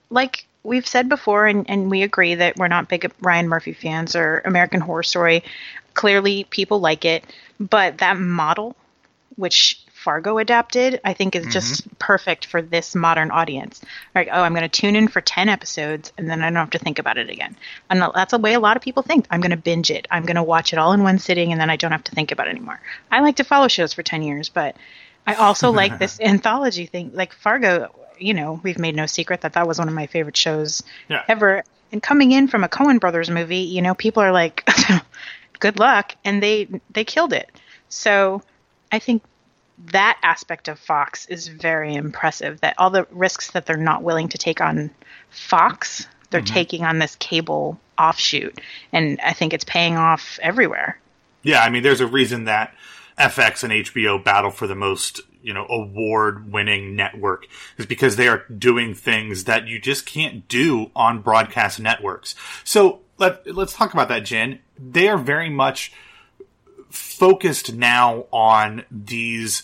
[0.08, 4.14] like we've said before, and, and we agree that we're not big Ryan Murphy fans
[4.14, 5.42] or American Horror Story.
[5.94, 7.24] Clearly, people like it,
[7.58, 8.76] but that model,
[9.36, 11.96] which Fargo adapted, I think is just mm-hmm.
[11.98, 13.82] perfect for this modern audience.
[14.14, 16.70] Like, oh, I'm going to tune in for 10 episodes and then I don't have
[16.70, 17.56] to think about it again.
[17.90, 19.26] And that's a way a lot of people think.
[19.32, 20.06] I'm going to binge it.
[20.08, 22.12] I'm going to watch it all in one sitting and then I don't have to
[22.12, 22.80] think about it anymore.
[23.10, 24.76] I like to follow shows for 10 years, but
[25.26, 27.10] I also like this anthology thing.
[27.12, 30.36] Like Fargo, you know, we've made no secret that that was one of my favorite
[30.36, 31.24] shows Yeah.
[31.26, 31.64] ever.
[31.90, 34.68] And coming in from a Coen Brothers movie, you know, people are like,
[35.58, 37.50] "Good luck," and they they killed it.
[37.88, 38.42] So,
[38.90, 39.22] I think
[39.92, 42.60] that aspect of Fox is very impressive.
[42.60, 44.90] That all the risks that they're not willing to take on
[45.30, 46.54] Fox, they're mm-hmm.
[46.54, 48.60] taking on this cable offshoot,
[48.92, 50.98] and I think it's paying off everywhere.
[51.42, 52.74] Yeah, I mean, there's a reason that
[53.18, 57.46] FX and HBO battle for the most, you know, award-winning network
[57.78, 62.34] is because they are doing things that you just can't do on broadcast networks.
[62.64, 64.60] So let let's talk about that, Jen.
[64.78, 65.92] They are very much
[66.90, 69.62] focused now on these.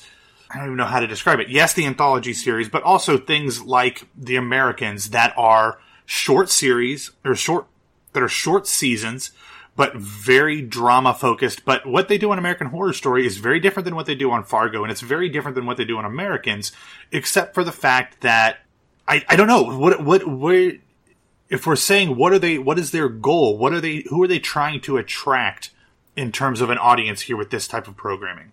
[0.50, 1.48] I don't even know how to describe it.
[1.48, 7.34] Yes, the anthology series, but also things like The Americans that are short series or
[7.34, 7.66] short
[8.12, 9.30] that are short seasons,
[9.76, 11.64] but very drama focused.
[11.64, 14.30] But what they do on American Horror Story is very different than what they do
[14.30, 16.72] on Fargo, and it's very different than what they do on Americans,
[17.10, 18.58] except for the fact that
[19.08, 20.74] I, I don't know what what where
[21.48, 23.58] if we're saying what are they what is their goal?
[23.58, 25.70] What are they who are they trying to attract
[26.16, 28.52] in terms of an audience here with this type of programming?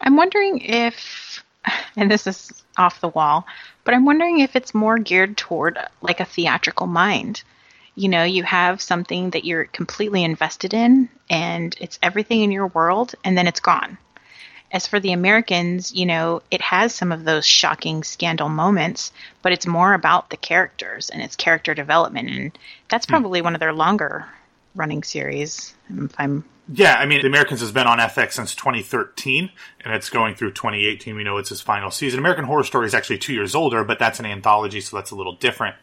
[0.00, 1.44] I'm wondering if,
[1.96, 3.46] and this is off the wall,
[3.84, 7.42] but I'm wondering if it's more geared toward like a theatrical mind.
[7.96, 12.66] You know, you have something that you're completely invested in, and it's everything in your
[12.66, 13.98] world, and then it's gone.
[14.72, 19.52] As for the Americans, you know, it has some of those shocking scandal moments, but
[19.52, 23.10] it's more about the characters and its character development, and that's hmm.
[23.10, 24.26] probably one of their longer
[24.74, 25.72] running series.
[25.88, 29.50] If I'm Yeah, I mean, The Americans has been on FX since 2013,
[29.84, 31.14] and it's going through 2018.
[31.14, 32.18] We know it's his final season.
[32.18, 35.14] American Horror Story is actually two years older, but that's an anthology, so that's a
[35.14, 35.76] little different.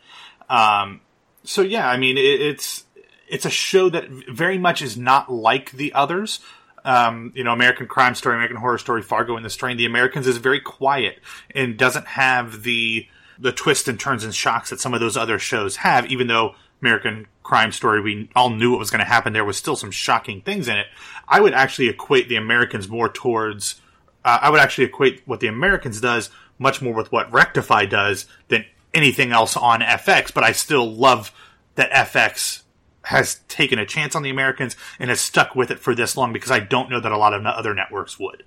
[0.49, 1.01] Um,
[1.43, 2.83] so yeah, I mean, it, it's
[3.27, 6.39] it's a show that very much is not like the others.
[6.83, 9.77] Um, you know, American Crime Story, American Horror Story, Fargo, and The Strain.
[9.77, 11.19] The Americans is very quiet
[11.53, 15.37] and doesn't have the the twists and turns and shocks that some of those other
[15.37, 16.07] shows have.
[16.11, 19.33] Even though American Crime Story, we all knew what was going to happen.
[19.33, 20.87] There was still some shocking things in it.
[21.27, 23.81] I would actually equate the Americans more towards.
[24.23, 28.25] Uh, I would actually equate what the Americans does much more with what Rectify does
[28.47, 30.33] than anything else on FX.
[30.33, 31.31] But I still love
[31.75, 32.61] that FX
[33.05, 36.31] has taken a chance on the Americans and has stuck with it for this long
[36.33, 38.43] because I don't know that a lot of other networks would.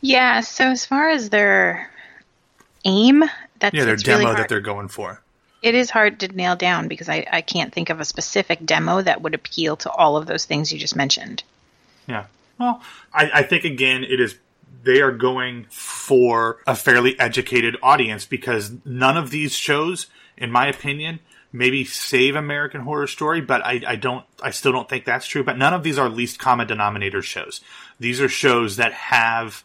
[0.00, 1.90] Yeah, so as far as their
[2.84, 3.24] aim,
[3.58, 4.38] that's Yeah, their really demo hard.
[4.38, 5.22] that they're going for.
[5.62, 9.00] It is hard to nail down because I, I can't think of a specific demo
[9.00, 11.44] that would appeal to all of those things you just mentioned.
[12.08, 12.26] Yeah.
[12.58, 12.82] Well,
[13.14, 14.36] I, I think again, it is
[14.82, 20.66] they are going for a fairly educated audience because none of these shows, in my
[20.66, 21.20] opinion,
[21.52, 25.44] maybe save American Horror Story, but I, I don't, I still don't think that's true.
[25.44, 27.60] But none of these are least common denominator shows.
[28.00, 29.62] These are shows that have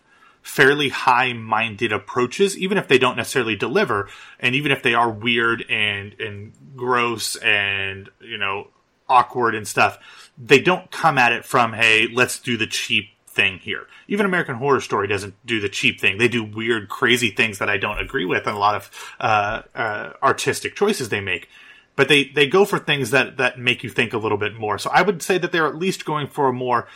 [0.47, 4.07] fairly high minded approaches, even if they don't necessarily deliver,
[4.39, 8.67] and even if they are weird and and gross and you know
[9.09, 13.59] awkward and stuff, they don't come at it from hey, let's do the cheap thing
[13.59, 13.87] here.
[14.07, 16.17] Even American Horror Story doesn't do the cheap thing.
[16.17, 19.61] They do weird, crazy things that I don't agree with, and a lot of uh,
[19.75, 21.49] uh, artistic choices they make.
[21.97, 24.77] But they, they go for things that, that make you think a little bit more.
[24.77, 26.87] So I would say that they're at least going for a more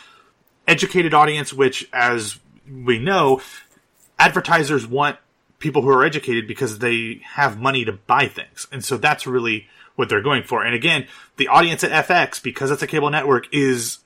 [0.66, 2.38] educated audience, which, as
[2.72, 3.40] we know,
[4.18, 5.18] advertisers want
[5.58, 8.66] people who are educated because they have money to buy things.
[8.72, 10.64] And so that's really what they're going for.
[10.64, 11.06] And again,
[11.36, 13.98] the audience at FX, because it's a cable network, is,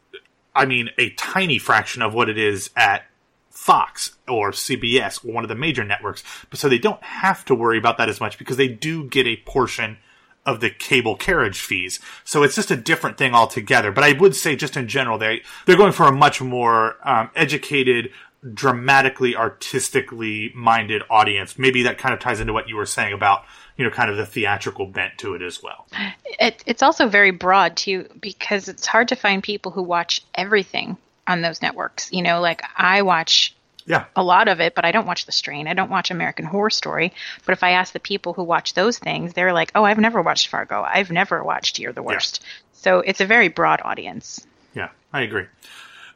[0.55, 3.07] I mean, a tiny fraction of what it is at
[3.51, 6.23] Fox or CBS or one of the major networks.
[6.51, 9.27] But so they don't have to worry about that as much because they do get
[9.27, 9.99] a portion
[10.47, 11.99] of the cable carriage fees.
[12.25, 13.91] So it's just a different thing altogether.
[13.91, 17.31] But I would say just in general, they, they're going for a much more um,
[17.35, 18.13] educated,
[18.55, 21.59] dramatically, artistically minded audience.
[21.59, 23.45] Maybe that kind of ties into what you were saying about,
[23.77, 25.87] you know, kind of the theatrical bent to it as well.
[26.39, 30.97] It, it's also very broad too, because it's hard to find people who watch everything
[31.27, 32.13] on those networks.
[32.13, 34.05] You know, like I watch yeah.
[34.15, 35.67] a lot of it, but I don't watch The Strain.
[35.67, 37.13] I don't watch American Horror Story.
[37.45, 40.23] But if I ask the people who watch those things, they're like, oh, I've never
[40.23, 40.83] watched Fargo.
[40.83, 42.41] I've never watched You're the Worst.
[42.43, 42.49] Yeah.
[42.73, 44.47] So it's a very broad audience.
[44.75, 45.47] Yeah, I agree.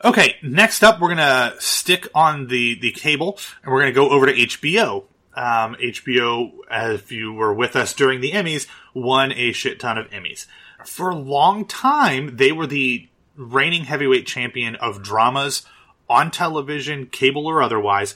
[0.03, 4.25] Okay, next up, we're to stick on the, the cable and we're to go over
[4.25, 5.05] to HBO.
[5.35, 10.09] Um, HBO, if you were with us during the Emmys, won a shit ton of
[10.09, 10.47] Emmys.
[10.87, 15.67] For a long time, they were the reigning heavyweight champion of dramas
[16.09, 18.15] on television, cable or otherwise.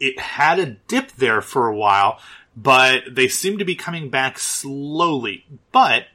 [0.00, 2.18] It had a dip there for a while,
[2.56, 5.44] but they seem to be coming back slowly.
[5.70, 6.06] But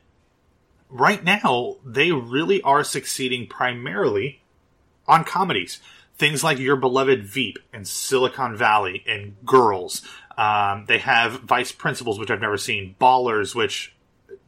[0.89, 4.40] right now, they really are succeeding primarily
[5.07, 5.79] on comedies.
[6.15, 10.03] Things like Your Beloved Veep and Silicon Valley and Girls.
[10.37, 12.95] Um, they have Vice Principals, which I've never seen.
[12.99, 13.95] Ballers, which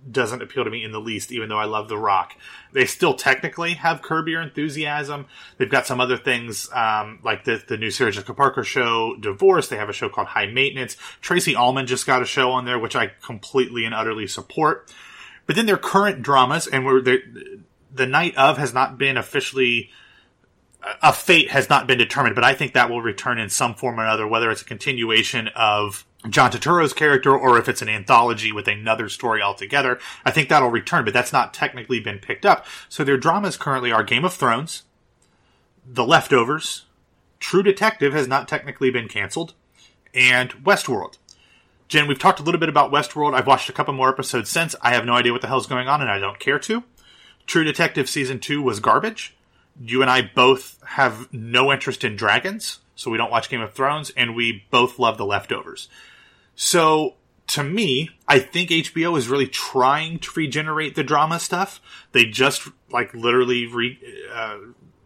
[0.09, 2.33] doesn't appeal to me in the least, even though I love The Rock.
[2.73, 5.27] They still technically have Curb Your Enthusiasm.
[5.57, 9.69] They've got some other things um, like the, the new Sarah Jessica Parker show, Divorce.
[9.69, 10.97] They have a show called High Maintenance.
[11.21, 14.91] Tracey Ullman just got a show on there, which I completely and utterly support.
[15.45, 19.89] But then their current dramas, and we're the night of has not been officially
[21.01, 23.99] a fate has not been determined, but I think that will return in some form
[23.99, 28.51] or another, whether it's a continuation of John Turturro's character or if it's an anthology
[28.51, 29.99] with another story altogether.
[30.25, 32.65] I think that'll return, but that's not technically been picked up.
[32.89, 34.83] So their dramas currently are Game of Thrones,
[35.85, 36.85] The Leftovers,
[37.39, 39.53] True Detective has not technically been canceled,
[40.13, 41.17] and Westworld.
[41.89, 43.33] Jen, we've talked a little bit about Westworld.
[43.33, 44.75] I've watched a couple more episodes since.
[44.81, 46.83] I have no idea what the hell's going on, and I don't care to.
[47.45, 49.35] True Detective season two was garbage.
[49.79, 53.73] You and I both have no interest in dragons, so we don't watch Game of
[53.73, 55.89] Thrones, and we both love The Leftovers.
[56.55, 57.15] So
[57.47, 61.81] to me, I think HBO is really trying to regenerate the drama stuff.
[62.11, 63.99] They just like literally re,
[64.33, 64.57] uh,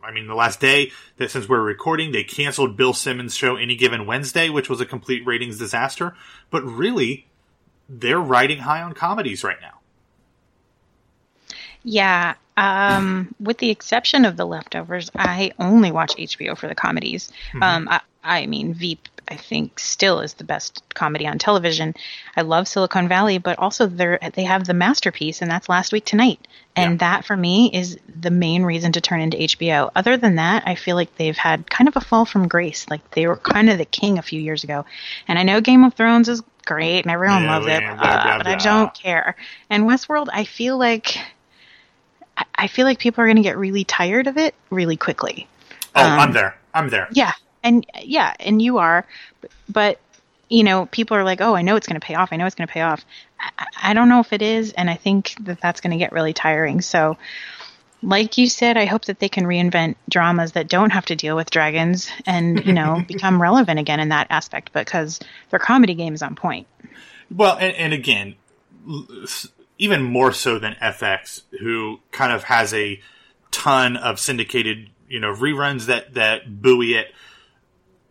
[0.04, 3.76] I mean, the last day that since we're recording, they canceled Bill Simmons' show Any
[3.76, 6.16] Given Wednesday, which was a complete ratings disaster.
[6.50, 7.28] But really,
[7.90, 9.80] they're riding high on comedies right now.
[11.84, 17.32] Yeah, um, with the exception of The Leftovers, I only watch HBO for the comedies.
[17.50, 17.64] Mm-hmm.
[17.64, 21.96] Um, I, I mean, Veep I think still is the best comedy on television.
[22.36, 26.06] I love Silicon Valley, but also they they have the masterpiece, and that's Last Week
[26.06, 26.98] Tonight, and yeah.
[26.98, 29.92] that for me is the main reason to turn into HBO.
[29.96, 32.86] Other than that, I feel like they've had kind of a fall from grace.
[32.90, 34.86] Like they were kind of the king a few years ago,
[35.28, 38.24] and I know Game of Thrones is great and everyone yeah, loves it, blah, blah,
[38.24, 39.36] blah, but I don't care.
[39.70, 41.18] And Westworld, I feel like
[42.58, 45.48] I feel like people are going to get really tired of it really quickly.
[45.96, 46.58] Oh, um, I'm there.
[46.74, 47.08] I'm there.
[47.12, 49.06] Yeah, and yeah, and you are,
[49.70, 50.00] but
[50.50, 52.30] you know, people are like, "Oh, I know it's going to pay off.
[52.32, 53.06] I know it's going to pay off."
[53.40, 56.12] I, I don't know if it is, and I think that that's going to get
[56.12, 56.82] really tiring.
[56.82, 57.18] So,
[58.02, 61.36] like you said, I hope that they can reinvent dramas that don't have to deal
[61.36, 66.14] with dragons and you know become relevant again in that aspect because their comedy game
[66.14, 66.68] is on point.
[67.30, 68.36] Well, and, and again,
[69.78, 73.00] even more so than FX, who kind of has a
[73.52, 77.08] ton of syndicated, you know, reruns that that buoy it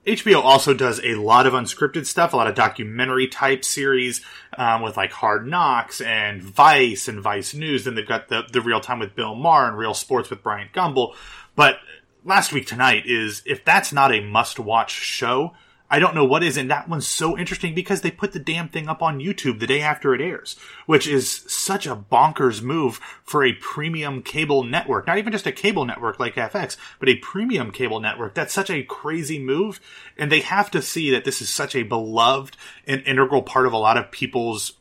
[0.06, 4.20] HBO also does a lot of unscripted stuff, a lot of documentary type series
[4.56, 7.84] um, with like Hard Knocks and Vice and Vice News.
[7.84, 10.72] Then they've got the, the Real Time with Bill Maher and Real Sports with Bryant
[10.72, 11.16] Gumbel.
[11.56, 11.78] But
[12.24, 15.54] last week tonight is if that's not a must watch show,
[15.88, 18.68] I don't know what is, and that one's so interesting because they put the damn
[18.68, 22.96] thing up on YouTube the day after it airs, which is such a bonkers move
[23.22, 25.06] for a premium cable network.
[25.06, 28.34] Not even just a cable network like FX, but a premium cable network.
[28.34, 29.80] That's such a crazy move,
[30.18, 32.56] and they have to see that this is such a beloved
[32.86, 34.72] and integral part of a lot of people's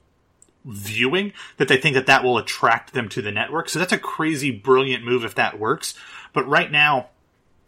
[0.65, 3.69] viewing that they think that that will attract them to the network.
[3.69, 5.93] So that's a crazy, brilliant move if that works.
[6.33, 7.09] But right now,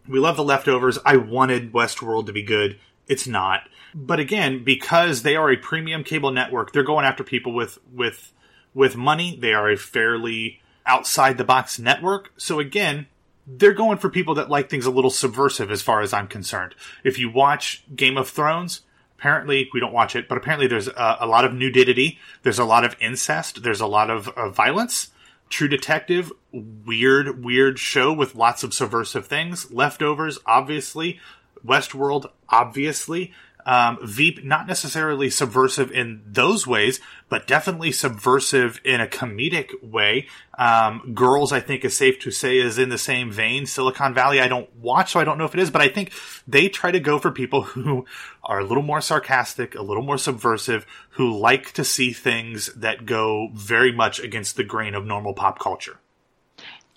[0.07, 0.97] we love the leftovers.
[1.05, 3.69] I wanted Westworld to be good it's not.
[3.95, 8.33] But again, because they are a premium cable network, they're going after people with with
[8.73, 9.37] with money.
[9.39, 12.31] They are a fairly outside the box network.
[12.37, 13.07] So again,
[13.45, 16.75] they're going for people that like things a little subversive as far as I'm concerned.
[17.03, 18.81] If you watch Game of Thrones,
[19.17, 22.65] apparently we don't watch it, but apparently there's a, a lot of nudity, there's a
[22.65, 25.11] lot of incest, there's a lot of, of violence.
[25.49, 29.71] True Detective, weird, weird show with lots of subversive things.
[29.71, 31.21] Leftovers, obviously,
[31.65, 33.33] Westworld, obviously.
[33.65, 40.27] Um, Veep, not necessarily subversive in those ways, but definitely subversive in a comedic way.
[40.57, 43.65] Um, Girls, I think, is safe to say, is in the same vein.
[43.65, 46.13] Silicon Valley, I don't watch, so I don't know if it is, but I think
[46.47, 48.05] they try to go for people who
[48.41, 53.05] are a little more sarcastic, a little more subversive, who like to see things that
[53.05, 55.99] go very much against the grain of normal pop culture.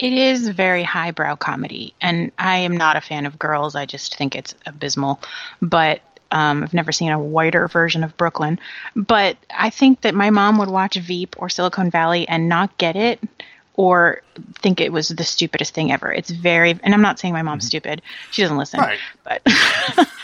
[0.00, 3.74] It is very highbrow comedy, and I am not a fan of Girls.
[3.74, 5.20] I just think it's abysmal.
[5.60, 8.58] But um, I've never seen a whiter version of Brooklyn,
[8.96, 12.96] but I think that my mom would watch Veep or Silicon Valley and not get
[12.96, 13.20] it
[13.74, 14.22] or
[14.54, 16.10] think it was the stupidest thing ever.
[16.10, 17.68] It's very, and I'm not saying my mom's mm-hmm.
[17.68, 18.02] stupid.
[18.30, 18.98] She doesn't listen, right.
[19.22, 19.42] but,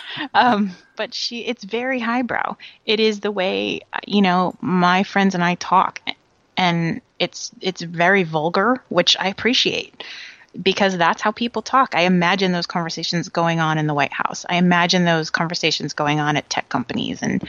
[0.35, 2.57] um, but she, it's very highbrow.
[2.87, 6.01] It is the way, you know, my friends and I talk
[6.57, 10.02] and it's, it's very vulgar, which I appreciate
[10.62, 11.94] because that's how people talk.
[11.94, 14.46] I imagine those conversations going on in the White House.
[14.48, 17.46] I imagine those conversations going on at tech companies, and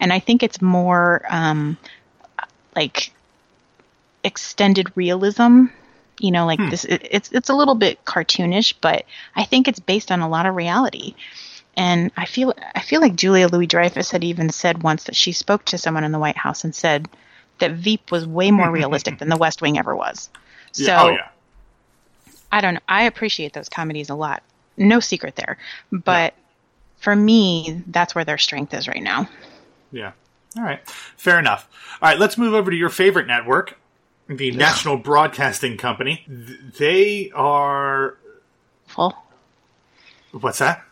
[0.00, 1.76] and I think it's more um,
[2.74, 3.12] like
[4.24, 5.66] extended realism.
[6.20, 6.70] You know, like hmm.
[6.70, 6.84] this.
[6.84, 9.04] It, it's it's a little bit cartoonish, but
[9.36, 11.14] I think it's based on a lot of reality.
[11.76, 15.32] And I feel I feel like Julia Louis Dreyfus had even said once that she
[15.32, 17.08] spoke to someone in the White House and said
[17.58, 20.30] that Veep was way more realistic than The West Wing ever was.
[20.72, 21.02] So yeah.
[21.02, 21.28] Oh, yeah
[22.50, 22.80] I don't know.
[22.88, 24.42] I appreciate those comedies a lot.
[24.76, 25.58] No secret there.
[25.92, 26.72] But yeah.
[26.98, 29.28] for me, that's where their strength is right now.
[29.92, 30.12] Yeah.
[30.56, 30.86] All right.
[30.88, 31.68] Fair enough.
[32.00, 33.78] All right, let's move over to your favorite network,
[34.28, 36.24] the National Broadcasting Company.
[36.28, 38.16] They are
[38.86, 39.14] full.
[40.32, 40.84] What's that?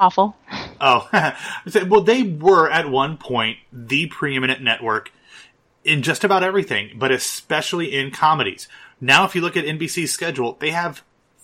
[0.00, 0.36] Awful.
[0.80, 1.08] Oh,
[1.88, 5.10] well, they were at one point the preeminent network
[5.88, 8.68] in just about everything, but especially in comedies.
[9.00, 11.02] Now, if you look at NBC's schedule, they have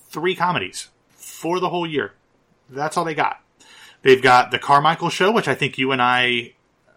[0.08, 2.12] three comedies for the whole year.
[2.68, 3.40] That's all they got.
[4.02, 6.52] They've got the Carmichael Show, which I think you and I,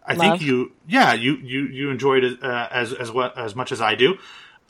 [0.05, 0.19] I Love.
[0.19, 3.95] think you, yeah, you you you enjoyed uh, as as well, as much as I
[3.95, 4.17] do.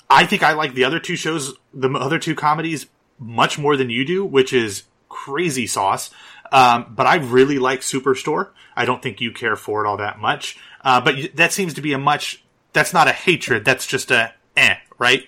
[0.10, 2.86] I think I like the other two shows, the other two comedies,
[3.20, 6.12] much more than you do, which is Crazy Sauce.
[6.52, 8.50] Um, but I really like Superstore.
[8.76, 10.58] I don't think you care for it all that much.
[10.82, 12.44] Uh, but that seems to be a much.
[12.78, 13.66] That's not a hatred.
[13.66, 15.28] That's just a eh, right?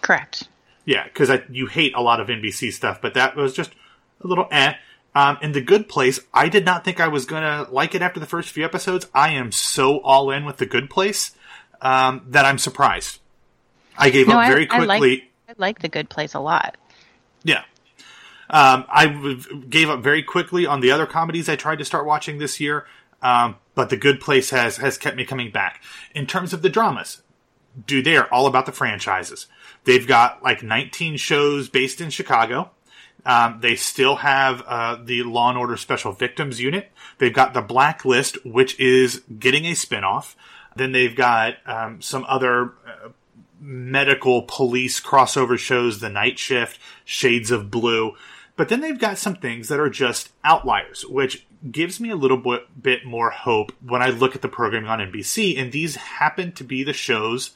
[0.00, 0.48] Correct.
[0.86, 3.72] Yeah, because you hate a lot of NBC stuff, but that was just
[4.24, 4.72] a little eh.
[5.14, 8.00] Um, in The Good Place, I did not think I was going to like it
[8.00, 9.06] after the first few episodes.
[9.12, 11.32] I am so all in with The Good Place
[11.82, 13.20] um, that I'm surprised.
[13.98, 14.88] I gave no, up very quickly.
[14.88, 16.78] I like, I like The Good Place a lot.
[17.44, 17.64] Yeah.
[18.48, 22.06] Um, I w- gave up very quickly on the other comedies I tried to start
[22.06, 22.86] watching this year,
[23.22, 25.82] um, but The Good Place has, has kept me coming back.
[26.14, 27.22] In terms of the dramas,
[27.86, 29.46] dude, they are all about the franchises.
[29.84, 32.70] They've got like 19 shows based in Chicago.
[33.24, 36.90] Um, they still have uh, the Law and Order Special Victims Unit.
[37.18, 40.34] They've got the Blacklist, which is getting a spinoff.
[40.76, 43.08] Then they've got um, some other uh,
[43.60, 48.14] medical police crossover shows, The Night Shift, Shades of Blue.
[48.56, 52.36] But then they've got some things that are just outliers, which gives me a little
[52.36, 55.58] bit, bit more hope when I look at the programming on NBC.
[55.58, 57.52] And these happen to be the shows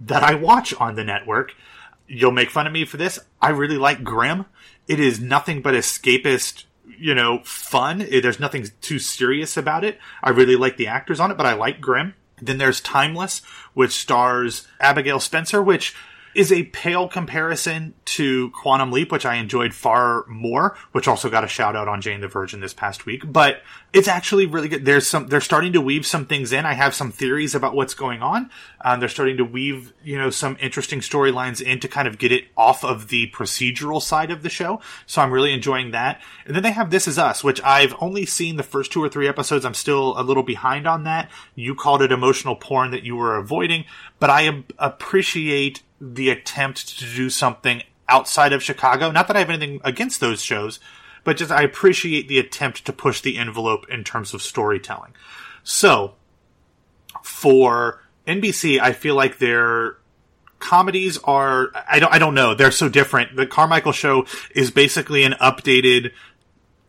[0.00, 1.54] that I watch on the network.
[2.06, 3.18] You'll make fun of me for this.
[3.40, 4.46] I really like Grimm.
[4.86, 6.64] It is nothing but escapist,
[6.98, 7.98] you know, fun.
[7.98, 9.98] There's nothing too serious about it.
[10.22, 12.14] I really like the actors on it, but I like Grimm.
[12.40, 13.40] Then there's Timeless,
[13.74, 15.94] which stars Abigail Spencer, which
[16.36, 21.44] is a pale comparison to Quantum Leap, which I enjoyed far more, which also got
[21.44, 23.22] a shout out on Jane the Virgin this past week.
[23.24, 23.62] But
[23.94, 24.84] it's actually really good.
[24.84, 26.66] There's some, they're starting to weave some things in.
[26.66, 28.50] I have some theories about what's going on.
[28.82, 32.32] Um, they're starting to weave, you know, some interesting storylines in to kind of get
[32.32, 34.82] it off of the procedural side of the show.
[35.06, 36.20] So I'm really enjoying that.
[36.44, 39.08] And then they have This Is Us, which I've only seen the first two or
[39.08, 39.64] three episodes.
[39.64, 41.30] I'm still a little behind on that.
[41.54, 43.86] You called it emotional porn that you were avoiding,
[44.18, 49.10] but I appreciate the attempt to do something outside of Chicago.
[49.10, 50.78] Not that I have anything against those shows,
[51.24, 55.14] but just I appreciate the attempt to push the envelope in terms of storytelling.
[55.64, 56.14] So,
[57.22, 59.98] for NBC, I feel like their
[60.58, 63.36] comedies are I don't I don't know they're so different.
[63.36, 66.12] The Carmichael Show is basically an updated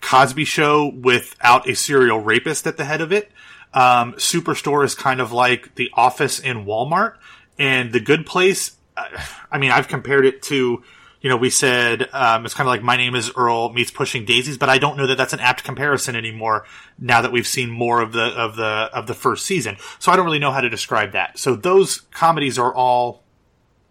[0.01, 3.31] Cosby Show without a serial rapist at the head of it.
[3.73, 7.15] Um, Superstore is kind of like The Office in Walmart,
[7.59, 8.76] and The Good Place
[9.51, 10.83] I mean, I've compared it to,
[11.21, 14.25] you know, we said um, it's kind of like My Name Is Earl meets Pushing
[14.25, 16.65] Daisies, but I don't know that that's an apt comparison anymore.
[16.99, 20.15] Now that we've seen more of the of the of the first season, so I
[20.15, 21.37] don't really know how to describe that.
[21.39, 23.23] So those comedies are all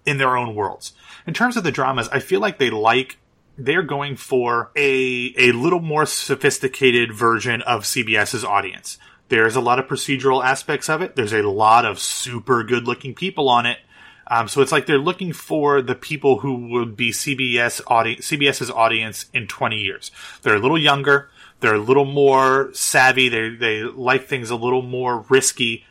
[0.04, 0.92] in their own worlds.
[1.26, 3.18] In terms of the dramas, I feel like they like
[3.58, 8.98] they're going for a a little more sophisticated version of CBS's audience.
[9.28, 11.16] There's a lot of procedural aspects of it.
[11.16, 13.78] There's a lot of super good looking people on it.
[14.28, 18.70] Um, so it's like they're looking for the people who would be CBS audience, CBS's
[18.70, 20.10] audience in 20 years.
[20.42, 21.30] They're a little younger.
[21.60, 23.28] They're a little more savvy.
[23.28, 25.84] They they like things a little more risky,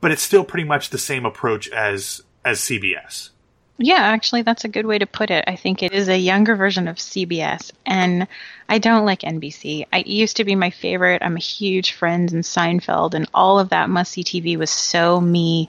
[0.00, 3.30] but it's still pretty much the same approach as as CBS.
[3.78, 5.44] Yeah, actually, that's a good way to put it.
[5.46, 8.28] I think it is a younger version of CBS, and
[8.68, 9.86] I don't like NBC.
[9.92, 11.22] I used to be my favorite.
[11.22, 15.20] I'm a huge Friends and Seinfeld, and all of that must see TV was so
[15.20, 15.68] me,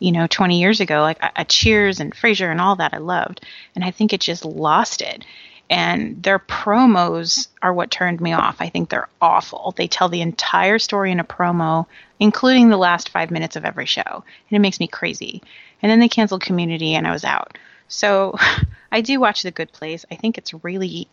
[0.00, 1.02] you know, 20 years ago.
[1.02, 3.46] Like a Cheers and Frasier and all that I loved,
[3.76, 5.24] and I think it just lost it.
[5.68, 8.56] And their promos are what turned me off.
[8.58, 9.72] I think they're awful.
[9.76, 11.86] They tell the entire story in a promo,
[12.18, 15.42] including the last five minutes of every show, and it makes me crazy.
[15.80, 17.56] And then they canceled Community, and I was out.
[17.86, 18.36] So
[18.92, 20.04] I do watch The Good Place.
[20.10, 21.06] I think it's really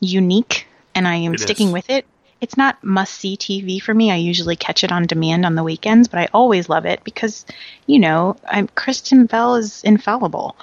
[0.00, 0.66] unique,
[0.96, 1.72] and I am It sticking is.
[1.72, 2.04] with it.
[2.42, 4.10] It's not must see TV for me.
[4.10, 7.46] I usually catch it on demand on the weekends, but I always love it because,
[7.86, 10.56] you know, I'm Kristen Bell is infallible,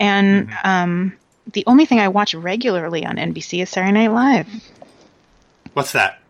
[0.00, 1.12] and um,
[1.52, 4.48] the only thing I watch regularly on NBC is Saturday Night Live.
[5.72, 6.20] What's that?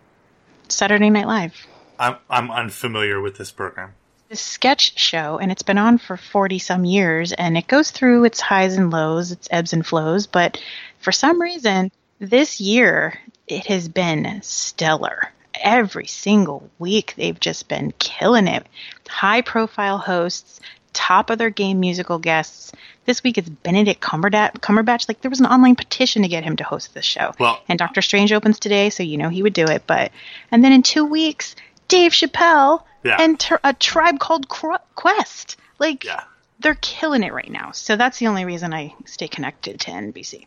[0.69, 1.67] Saturday Night Live.
[1.99, 3.95] I'm I'm unfamiliar with this program.
[4.31, 8.25] a sketch show and it's been on for 40 some years and it goes through
[8.25, 10.61] its highs and lows, its ebbs and flows, but
[10.99, 11.91] for some reason
[12.21, 13.19] this year
[13.49, 15.33] it has been stellar.
[15.61, 18.65] Every single week they've just been killing it.
[19.09, 20.61] High profile hosts,
[20.93, 22.73] top of their game musical guests.
[23.07, 24.53] This week it's Benedict Cumberbatch.
[24.61, 25.09] Cumberbatch.
[25.09, 27.33] Like there was an online petition to get him to host this show.
[27.41, 29.83] Well- and Doctor Strange opens today, so you know he would do it.
[29.87, 30.13] But
[30.53, 31.57] and then in two weeks,
[31.89, 33.17] Dave Chappelle Yeah.
[33.19, 35.57] and ter- a tribe called Qu- Quest.
[35.79, 36.23] Like Yeah.
[36.61, 37.73] they're killing it right now.
[37.73, 40.47] So that's the only reason I stay connected to NBC.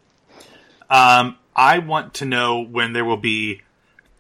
[0.93, 3.61] Um, I want to know when there will be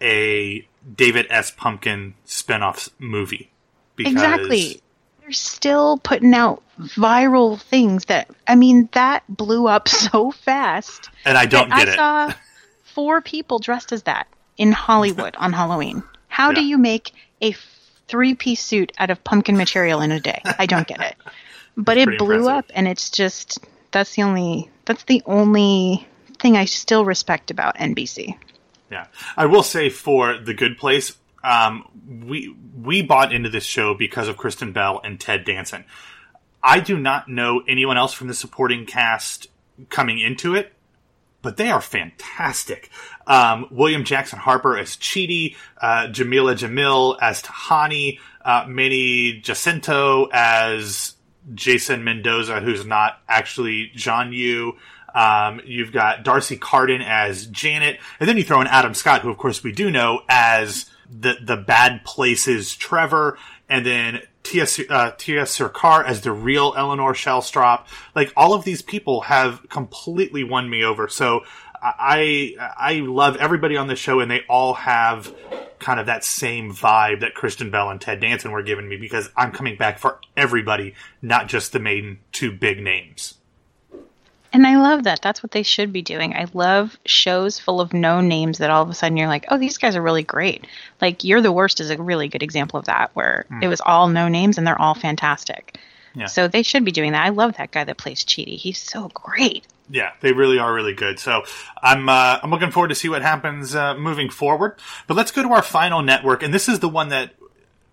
[0.01, 1.51] a David S.
[1.51, 3.51] Pumpkin spinoff movie.
[3.95, 4.81] Because Exactly.
[5.21, 11.09] They're still putting out viral things that I mean that blew up so fast.
[11.25, 11.95] And I don't get I it.
[11.95, 12.33] saw
[12.83, 16.03] four people dressed as that in Hollywood on Halloween.
[16.27, 17.11] How do you make
[17.41, 17.55] a
[18.07, 20.41] three-piece suit out of pumpkin material in a day?
[20.57, 21.15] I don't get it.
[21.75, 22.47] But it blew impressive.
[22.47, 23.57] up, and it's just
[23.89, 26.07] that's the only that's the only
[26.43, 28.37] thing I still respect about NBC.
[28.91, 31.85] Yeah, I will say for the Good Place, um,
[32.27, 35.85] we we bought into this show because of Kristen Bell and Ted Danson.
[36.61, 39.47] I do not know anyone else from the supporting cast
[39.89, 40.73] coming into it,
[41.41, 42.89] but they are fantastic.
[43.25, 51.15] Um, William Jackson Harper as Chidi, uh, Jamila Jamil as Tahani, uh, Manny Jacinto as
[51.53, 54.73] Jason Mendoza, who's not actually Jianyu.
[55.13, 59.29] Um, you've got D'Arcy Carden as Janet, and then you throw in Adam Scott, who
[59.29, 63.37] of course we do know as the the Bad Places Trevor,
[63.69, 67.85] and then Tia uh, Tiya Sircar as the real Eleanor Shellstrop.
[68.15, 71.07] Like all of these people have completely won me over.
[71.07, 71.41] So
[71.81, 75.33] I I love everybody on the show, and they all have
[75.79, 79.29] kind of that same vibe that Kristen Bell and Ted Danson were giving me because
[79.35, 83.35] I'm coming back for everybody, not just the main two big names.
[84.53, 85.23] And I love that.
[85.23, 86.35] That's what they should be doing.
[86.35, 89.57] I love shows full of no names that all of a sudden you're like, oh,
[89.57, 90.67] these guys are really great.
[91.01, 94.07] Like, You're the Worst is a really good example of that, where it was all
[94.07, 95.79] no names and they're all fantastic.
[96.15, 96.27] Yeah.
[96.27, 97.25] So they should be doing that.
[97.25, 98.55] I love that guy that plays Chidi.
[98.55, 99.65] He's so great.
[99.89, 101.19] Yeah, they really are really good.
[101.19, 101.43] So
[101.81, 104.75] I'm uh, I'm looking forward to see what happens uh, moving forward.
[105.07, 107.33] But let's go to our final network, and this is the one that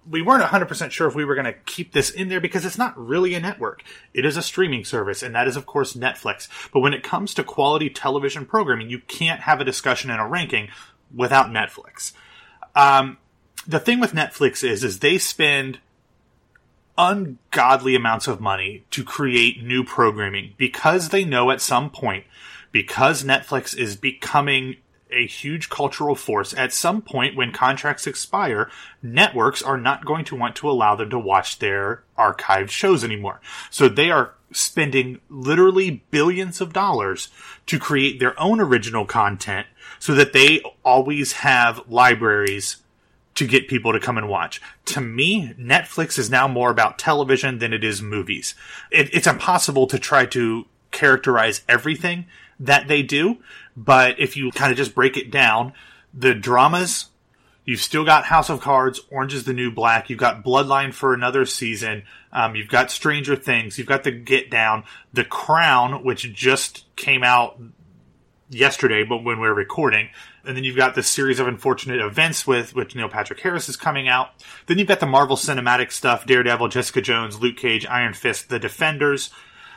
[0.09, 2.79] we weren't 100% sure if we were going to keep this in there because it's
[2.79, 3.83] not really a network.
[4.15, 6.49] It is a streaming service, and that is, of course, Netflix.
[6.73, 10.27] But when it comes to quality television programming, you can't have a discussion and a
[10.27, 10.69] ranking
[11.15, 12.13] without Netflix.
[12.75, 13.19] Um,
[13.67, 15.81] the thing with Netflix is, is they spend
[16.97, 22.25] ungodly amounts of money to create new programming because they know at some point,
[22.73, 24.77] because Netflix is becoming
[25.13, 28.71] a huge cultural force, at some point when contracts expire,
[29.03, 33.41] networks are not going to want to allow them to watch their archived shows anymore.
[33.71, 37.29] So they are spending literally billions of dollars
[37.67, 39.67] to create their own original content
[39.99, 42.79] so that they always have libraries
[43.37, 44.61] to get people to come and watch.
[44.87, 48.55] To me, Netflix is now more about television than it is movies.
[48.91, 52.27] It, it's impossible to try to characterize everything
[52.59, 53.39] that they do,
[53.81, 55.73] but if you kind of just break it down,
[56.13, 57.07] the dramas,
[57.65, 61.15] you've still got House of Cards, Orange is the New Black, you've got Bloodline for
[61.15, 66.31] another season, um, you've got Stranger Things, you've got The Get Down, The Crown, which
[66.35, 67.59] just came out
[68.51, 70.11] yesterday, but when we're recording.
[70.45, 73.77] And then you've got this series of unfortunate events with which Neil Patrick Harris is
[73.77, 74.31] coming out.
[74.67, 78.59] Then you've got the Marvel cinematic stuff: Daredevil, Jessica Jones, Luke Cage, Iron Fist, The
[78.59, 79.31] Defenders.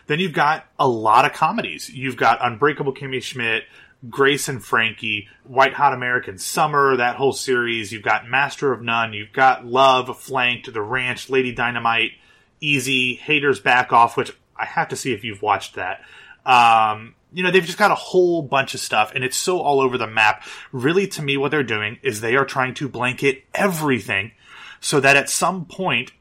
[0.08, 1.90] Then you've got a lot of comedies.
[1.90, 3.64] You've got Unbreakable Kimmy Schmidt,
[4.10, 7.92] Grace and Frankie, Wet Hot American Summer, that whole series.
[7.92, 9.14] You've got Master of None.
[9.14, 12.12] You've got Love, Flaked, The Ranch, Lady Dynamite,
[12.60, 16.02] Easy, Haters Back Off, which I have to see if you've watched that.
[16.46, 19.80] Um, you know, they've just got a whole bunch of stuff and it's so all
[19.80, 20.44] over the map.
[20.72, 24.34] Really, to me, what they're doing is they are trying to blanket everything
[24.82, 26.12] so that at some point,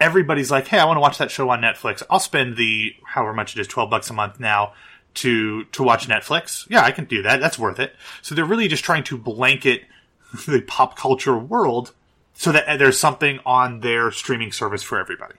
[0.00, 2.02] everybody's like, hey, I want to watch that show on Netflix.
[2.10, 4.72] I'll spend the, however much it is, 12 bucks a month now
[5.14, 6.66] to, to watch Netflix.
[6.68, 7.40] Yeah, I can do that.
[7.40, 7.94] That's worth it.
[8.22, 9.82] So they're really just trying to blanket
[10.46, 11.92] the pop culture world
[12.34, 15.34] so that there's something on their streaming service for everybody.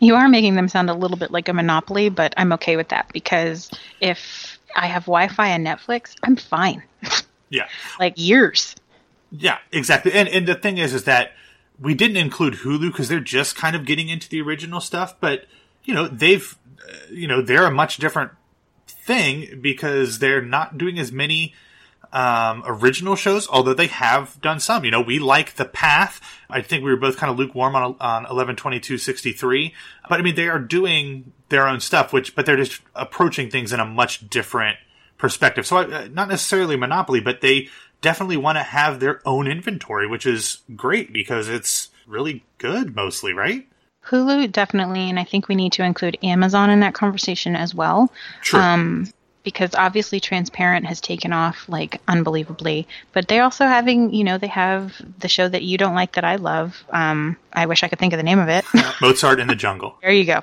[0.00, 2.88] You are making them sound a little bit like a monopoly, but I'm okay with
[2.88, 6.82] that because if I have Wi-Fi and Netflix, I'm fine.
[7.50, 7.68] Yeah.
[8.00, 8.74] like years.
[9.30, 10.12] Yeah, exactly.
[10.12, 11.32] And and the thing is is that
[11.78, 15.44] we didn't include Hulu because they're just kind of getting into the original stuff, but
[15.84, 16.56] you know, they've
[16.88, 18.32] uh, you know, they're a much different
[19.04, 21.54] thing because they're not doing as many
[22.12, 24.84] um, original shows, although they have done some.
[24.84, 26.20] You know, we like The Path.
[26.48, 29.74] I think we were both kind of lukewarm on, on 112263.
[30.08, 33.72] But I mean, they are doing their own stuff, which, but they're just approaching things
[33.72, 34.78] in a much different
[35.18, 35.66] perspective.
[35.66, 37.68] So, uh, not necessarily monopoly, but they
[38.00, 43.32] definitely want to have their own inventory, which is great because it's really good mostly,
[43.32, 43.66] right?
[44.08, 48.12] Hulu definitely, and I think we need to include Amazon in that conversation as well.
[48.60, 49.08] Um,
[49.44, 54.46] because obviously Transparent has taken off like unbelievably, but they're also having, you know, they
[54.48, 56.82] have the show that you don't like that I love.
[56.90, 58.64] Um, I wish I could think of the name of it.
[59.02, 59.96] Mozart in the Jungle.
[60.00, 60.42] There you go.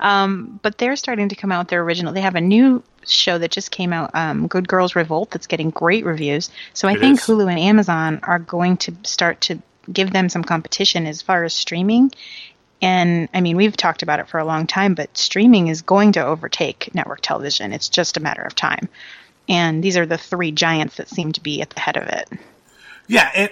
[0.00, 2.12] Um, but they're starting to come out with their original.
[2.12, 5.70] They have a new show that just came out, um, Good Girls Revolt, that's getting
[5.70, 6.50] great reviews.
[6.74, 7.24] So I It think is.
[7.24, 9.60] Hulu and Amazon are going to start to
[9.92, 12.12] give them some competition as far as streaming.
[12.82, 16.12] And I mean, we've talked about it for a long time, but streaming is going
[16.12, 17.72] to overtake network television.
[17.72, 18.88] It's just a matter of time.
[19.48, 22.28] And these are the three giants that seem to be at the head of it.
[23.06, 23.50] Yeah, and,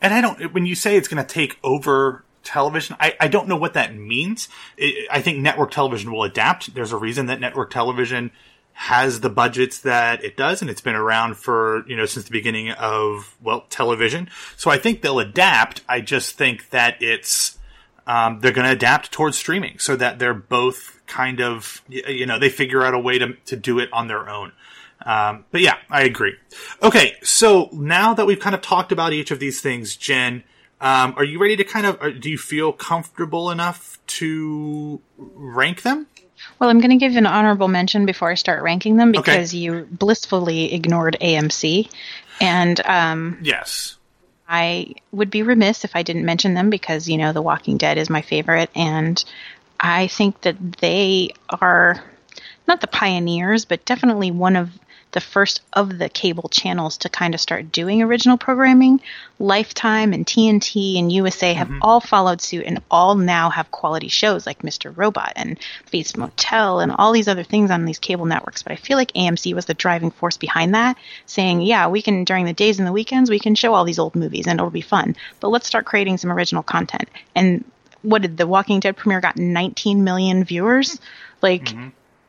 [0.00, 0.52] and I don't.
[0.54, 3.94] When you say it's going to take over television, I, I don't know what that
[3.94, 4.48] means.
[4.80, 6.74] I I think network television will adapt.
[6.74, 8.30] There's a reason that network television
[8.74, 12.32] has the budgets that it does, and it's been around for you know since the
[12.32, 14.28] beginning of well television.
[14.56, 15.82] So I think they'll adapt.
[15.88, 17.58] I just think that it's
[18.06, 22.38] um, they're going to adapt towards streaming so that they're both kind of you know
[22.38, 24.52] they figure out a way to to do it on their own.
[25.04, 26.34] Um, but yeah, I agree.
[26.82, 30.44] Okay, so now that we've kind of talked about each of these things, Jen,
[30.80, 31.98] um, are you ready to kind of?
[32.00, 36.06] Or do you feel comfortable enough to rank them?
[36.58, 39.18] Well, I'm going to give an honorable mention before I start ranking them Okay.
[39.20, 41.88] because you blissfully ignored AMC.
[42.40, 43.96] And um, Yes.
[44.48, 47.98] I would be remiss if I didn't mention them because, you know, The Walking Dead
[47.98, 48.70] is my favorite.
[48.74, 49.22] And
[49.80, 52.02] I think that they are
[52.68, 54.70] not the pioneers, but definitely one of
[55.12, 59.00] the first of the cable channels to kind of start doing original programming.
[59.38, 61.78] Lifetime and TNT and USA have mm-hmm.
[61.82, 64.92] all followed suit and all now have quality shows like Mr.
[64.96, 65.58] Robot and
[65.90, 68.62] Bates Motel and all these other things on these cable networks.
[68.62, 70.96] But I feel like AMC was the driving force behind that,
[71.26, 73.98] saying, yeah, we can, during the days and the weekends, we can show all these
[73.98, 75.14] old movies and it'll be fun.
[75.40, 77.08] But let's start creating some original content.
[77.34, 77.64] And
[78.00, 80.98] what did The Walking Dead premiere got 19 million viewers?
[81.42, 81.88] Like, mm-hmm.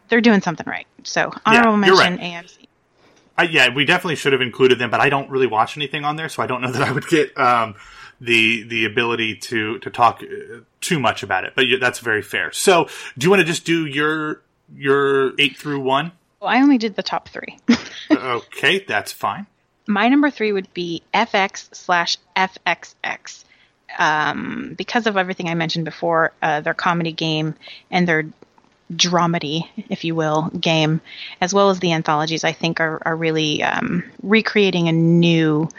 [0.09, 0.87] they're doing something right.
[1.03, 2.45] So, honorable you're mention right.
[2.45, 2.67] AMC.
[3.37, 6.15] I, yeah, we definitely should have included them, but I don't really watch anything on
[6.15, 7.75] there, so I don't know that I would get um,
[8.21, 11.53] the the ability to to talk uh, too much about it.
[11.55, 12.51] But that's very fair.
[12.51, 14.41] So, do you want to just do your
[14.75, 16.11] your eight through one?
[16.39, 17.57] Well, I only did the top three.
[18.11, 19.47] okay, that's fine.
[19.87, 23.45] My number three would be FX slash FXX.
[23.97, 27.55] Um, because of everything I mentioned before, uh, their comedy game
[27.91, 28.25] and their
[28.91, 31.01] dramedy, if you will, game,
[31.41, 35.69] as well as the anthologies, I think are, are really um, recreating a new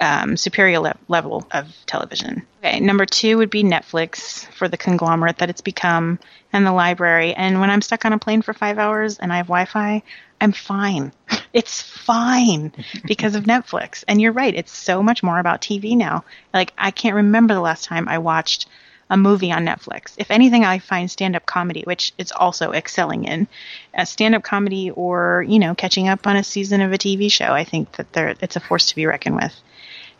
[0.00, 2.46] um, superior le- level of television.
[2.58, 6.18] Okay, number two would be Netflix for the conglomerate that it's become
[6.52, 7.34] and the library.
[7.34, 10.02] And when I'm stuck on a plane for five hours and I have Wi Fi,
[10.40, 11.12] I'm fine.
[11.52, 12.70] It's fine
[13.06, 14.04] because of Netflix.
[14.06, 16.22] And you're right, it's so much more about TV now.
[16.52, 18.66] Like, I can't remember the last time I watched
[19.08, 20.14] a movie on Netflix.
[20.16, 23.46] If anything, I find stand up comedy, which it's also excelling in,
[23.94, 27.30] a stand up comedy or, you know, catching up on a season of a TV
[27.30, 27.52] show.
[27.52, 29.54] I think that there, it's a force to be reckoned with.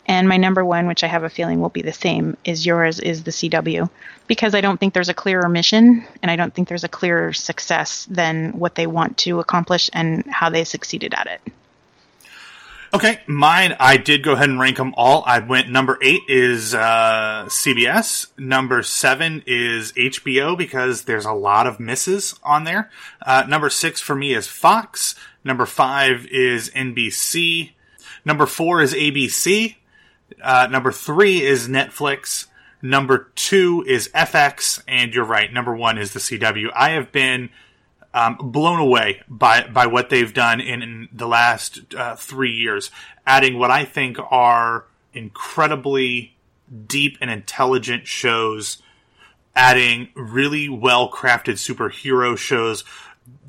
[0.07, 3.01] And my number one, which I have a feeling will be the same, is yours,
[3.01, 3.89] is the CW.
[4.25, 7.33] Because I don't think there's a clearer mission and I don't think there's a clearer
[7.33, 11.41] success than what they want to accomplish and how they succeeded at it.
[12.93, 13.75] Okay, mine.
[13.79, 15.23] I did go ahead and rank them all.
[15.25, 18.27] I went number eight is uh, CBS.
[18.37, 22.89] Number seven is HBO because there's a lot of misses on there.
[23.21, 25.15] Uh, number six for me is Fox.
[25.43, 27.71] Number five is NBC.
[28.23, 29.75] Number four is ABC.
[30.41, 32.45] Uh, number three is Netflix.
[32.81, 35.51] Number two is FX, and you're right.
[35.51, 36.67] Number one is the CW.
[36.73, 37.49] I have been
[38.13, 42.91] um, blown away by by what they've done in, in the last uh, three years,
[43.25, 46.35] adding what I think are incredibly
[46.87, 48.81] deep and intelligent shows,
[49.55, 52.83] adding really well crafted superhero shows.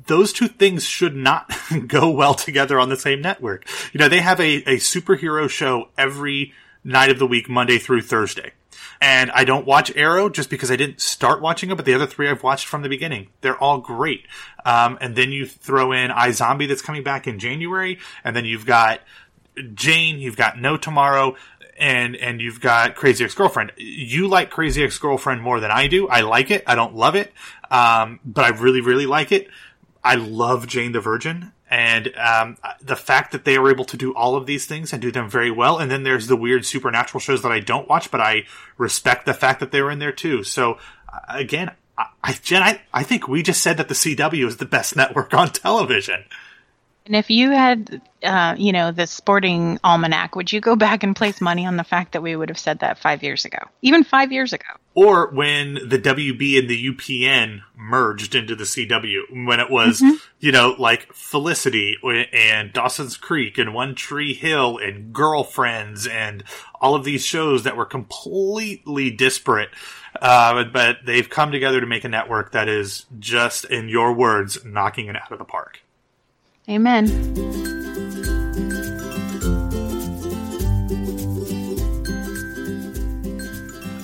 [0.07, 1.51] Those two things should not
[1.87, 3.67] go well together on the same network.
[3.93, 6.53] You know, they have a, a superhero show every
[6.83, 8.53] night of the week, Monday through Thursday.
[9.01, 12.05] And I don't watch Arrow just because I didn't start watching it, but the other
[12.05, 13.29] three I've watched from the beginning.
[13.39, 14.25] They're all great.
[14.65, 18.65] Um, and then you throw in iZombie that's coming back in January, and then you've
[18.65, 18.99] got
[19.73, 21.35] Jane, you've got No Tomorrow,
[21.77, 23.71] and and you've got Crazy Ex Girlfriend.
[23.77, 26.07] You like Crazy Ex Girlfriend more than I do.
[26.07, 26.63] I like it.
[26.67, 27.31] I don't love it,
[27.71, 29.47] um, but I really really like it.
[30.03, 34.13] I love Jane the Virgin, and um, the fact that they are able to do
[34.15, 35.77] all of these things and do them very well.
[35.77, 38.45] And then there's the weird supernatural shows that I don't watch, but I
[38.77, 40.43] respect the fact that they're in there too.
[40.43, 40.79] So
[41.29, 41.71] again,
[42.23, 45.33] I, Jen, I, I think we just said that the CW is the best network
[45.33, 46.25] on television.
[47.09, 51.15] And if you had, uh, you know, the sporting almanac, would you go back and
[51.15, 54.03] place money on the fact that we would have said that five years ago, even
[54.03, 54.67] five years ago?
[54.93, 60.17] Or when the WB and the UPN merged into the CW, when it was, mm-hmm.
[60.39, 61.97] you know, like Felicity
[62.31, 66.43] and Dawson's Creek and One Tree Hill and Girlfriends and
[66.79, 69.69] all of these shows that were completely disparate.
[70.21, 74.63] Uh, but they've come together to make a network that is just, in your words,
[74.63, 75.79] knocking it out of the park.
[76.69, 77.05] Amen.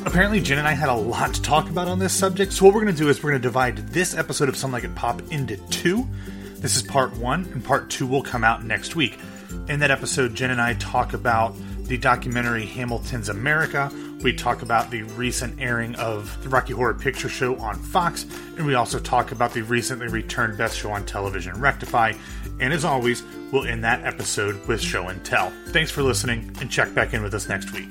[0.06, 2.74] Apparently, Jen and I had a lot to talk about on this subject, so what
[2.74, 4.96] we're going to do is we're going to divide this episode of Some Like It
[4.96, 6.08] Pop into two.
[6.56, 9.20] This is part one, and part two will come out next week.
[9.68, 11.54] In that episode, Jen and I talk about
[11.84, 13.92] the documentary Hamilton's America.
[14.22, 18.26] We talk about the recent airing of the Rocky Horror Picture Show on Fox,
[18.58, 22.14] and we also talk about the recently returned Best Show on Television, Rectify.
[22.60, 25.52] And as always, we'll end that episode with Show and Tell.
[25.68, 27.90] Thanks for listening, and check back in with us next week.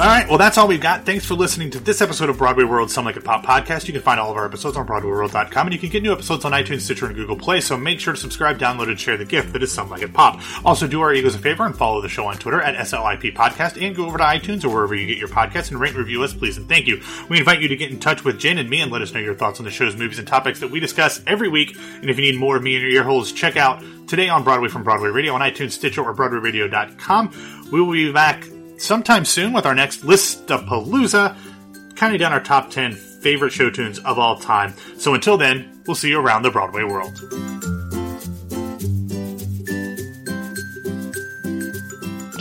[0.00, 1.04] All right, well, that's all we've got.
[1.04, 3.86] Thanks for listening to this episode of Broadway World Some Like It Pop podcast.
[3.86, 6.46] You can find all of our episodes on BroadwayWorld.com, and you can get new episodes
[6.46, 7.60] on iTunes, Stitcher, and Google Play.
[7.60, 10.14] So make sure to subscribe, download, and share the gift that is Some Like It
[10.14, 10.40] Pop.
[10.64, 13.78] Also, do our egos a favor and follow the show on Twitter at SLIP Podcast,
[13.78, 16.22] and go over to iTunes or wherever you get your podcasts and rate and review
[16.22, 17.02] us, please, and thank you.
[17.28, 19.20] We invite you to get in touch with Jen and me and let us know
[19.20, 21.76] your thoughts on the show's movies and topics that we discuss every week.
[22.00, 24.44] And if you need more of me in your ear holes, check out Today on
[24.44, 27.68] Broadway from Broadway Radio on iTunes, Stitcher, or BroadwayRadio.com.
[27.70, 28.44] We will be back
[28.80, 31.36] sometime soon with our next list of Palooza,
[31.96, 34.74] counting down our top 10 favorite show tunes of all time.
[34.96, 37.18] So until then, we'll see you around the Broadway world.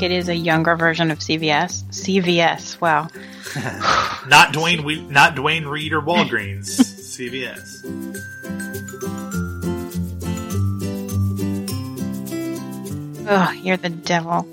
[0.01, 1.83] It is a younger version of CVS.
[1.89, 3.09] CVS, wow.
[4.29, 6.79] not Dwayne, we, not Duane Reade or Walgreens.
[7.19, 7.85] CVS.
[13.27, 14.47] Oh, you're the devil.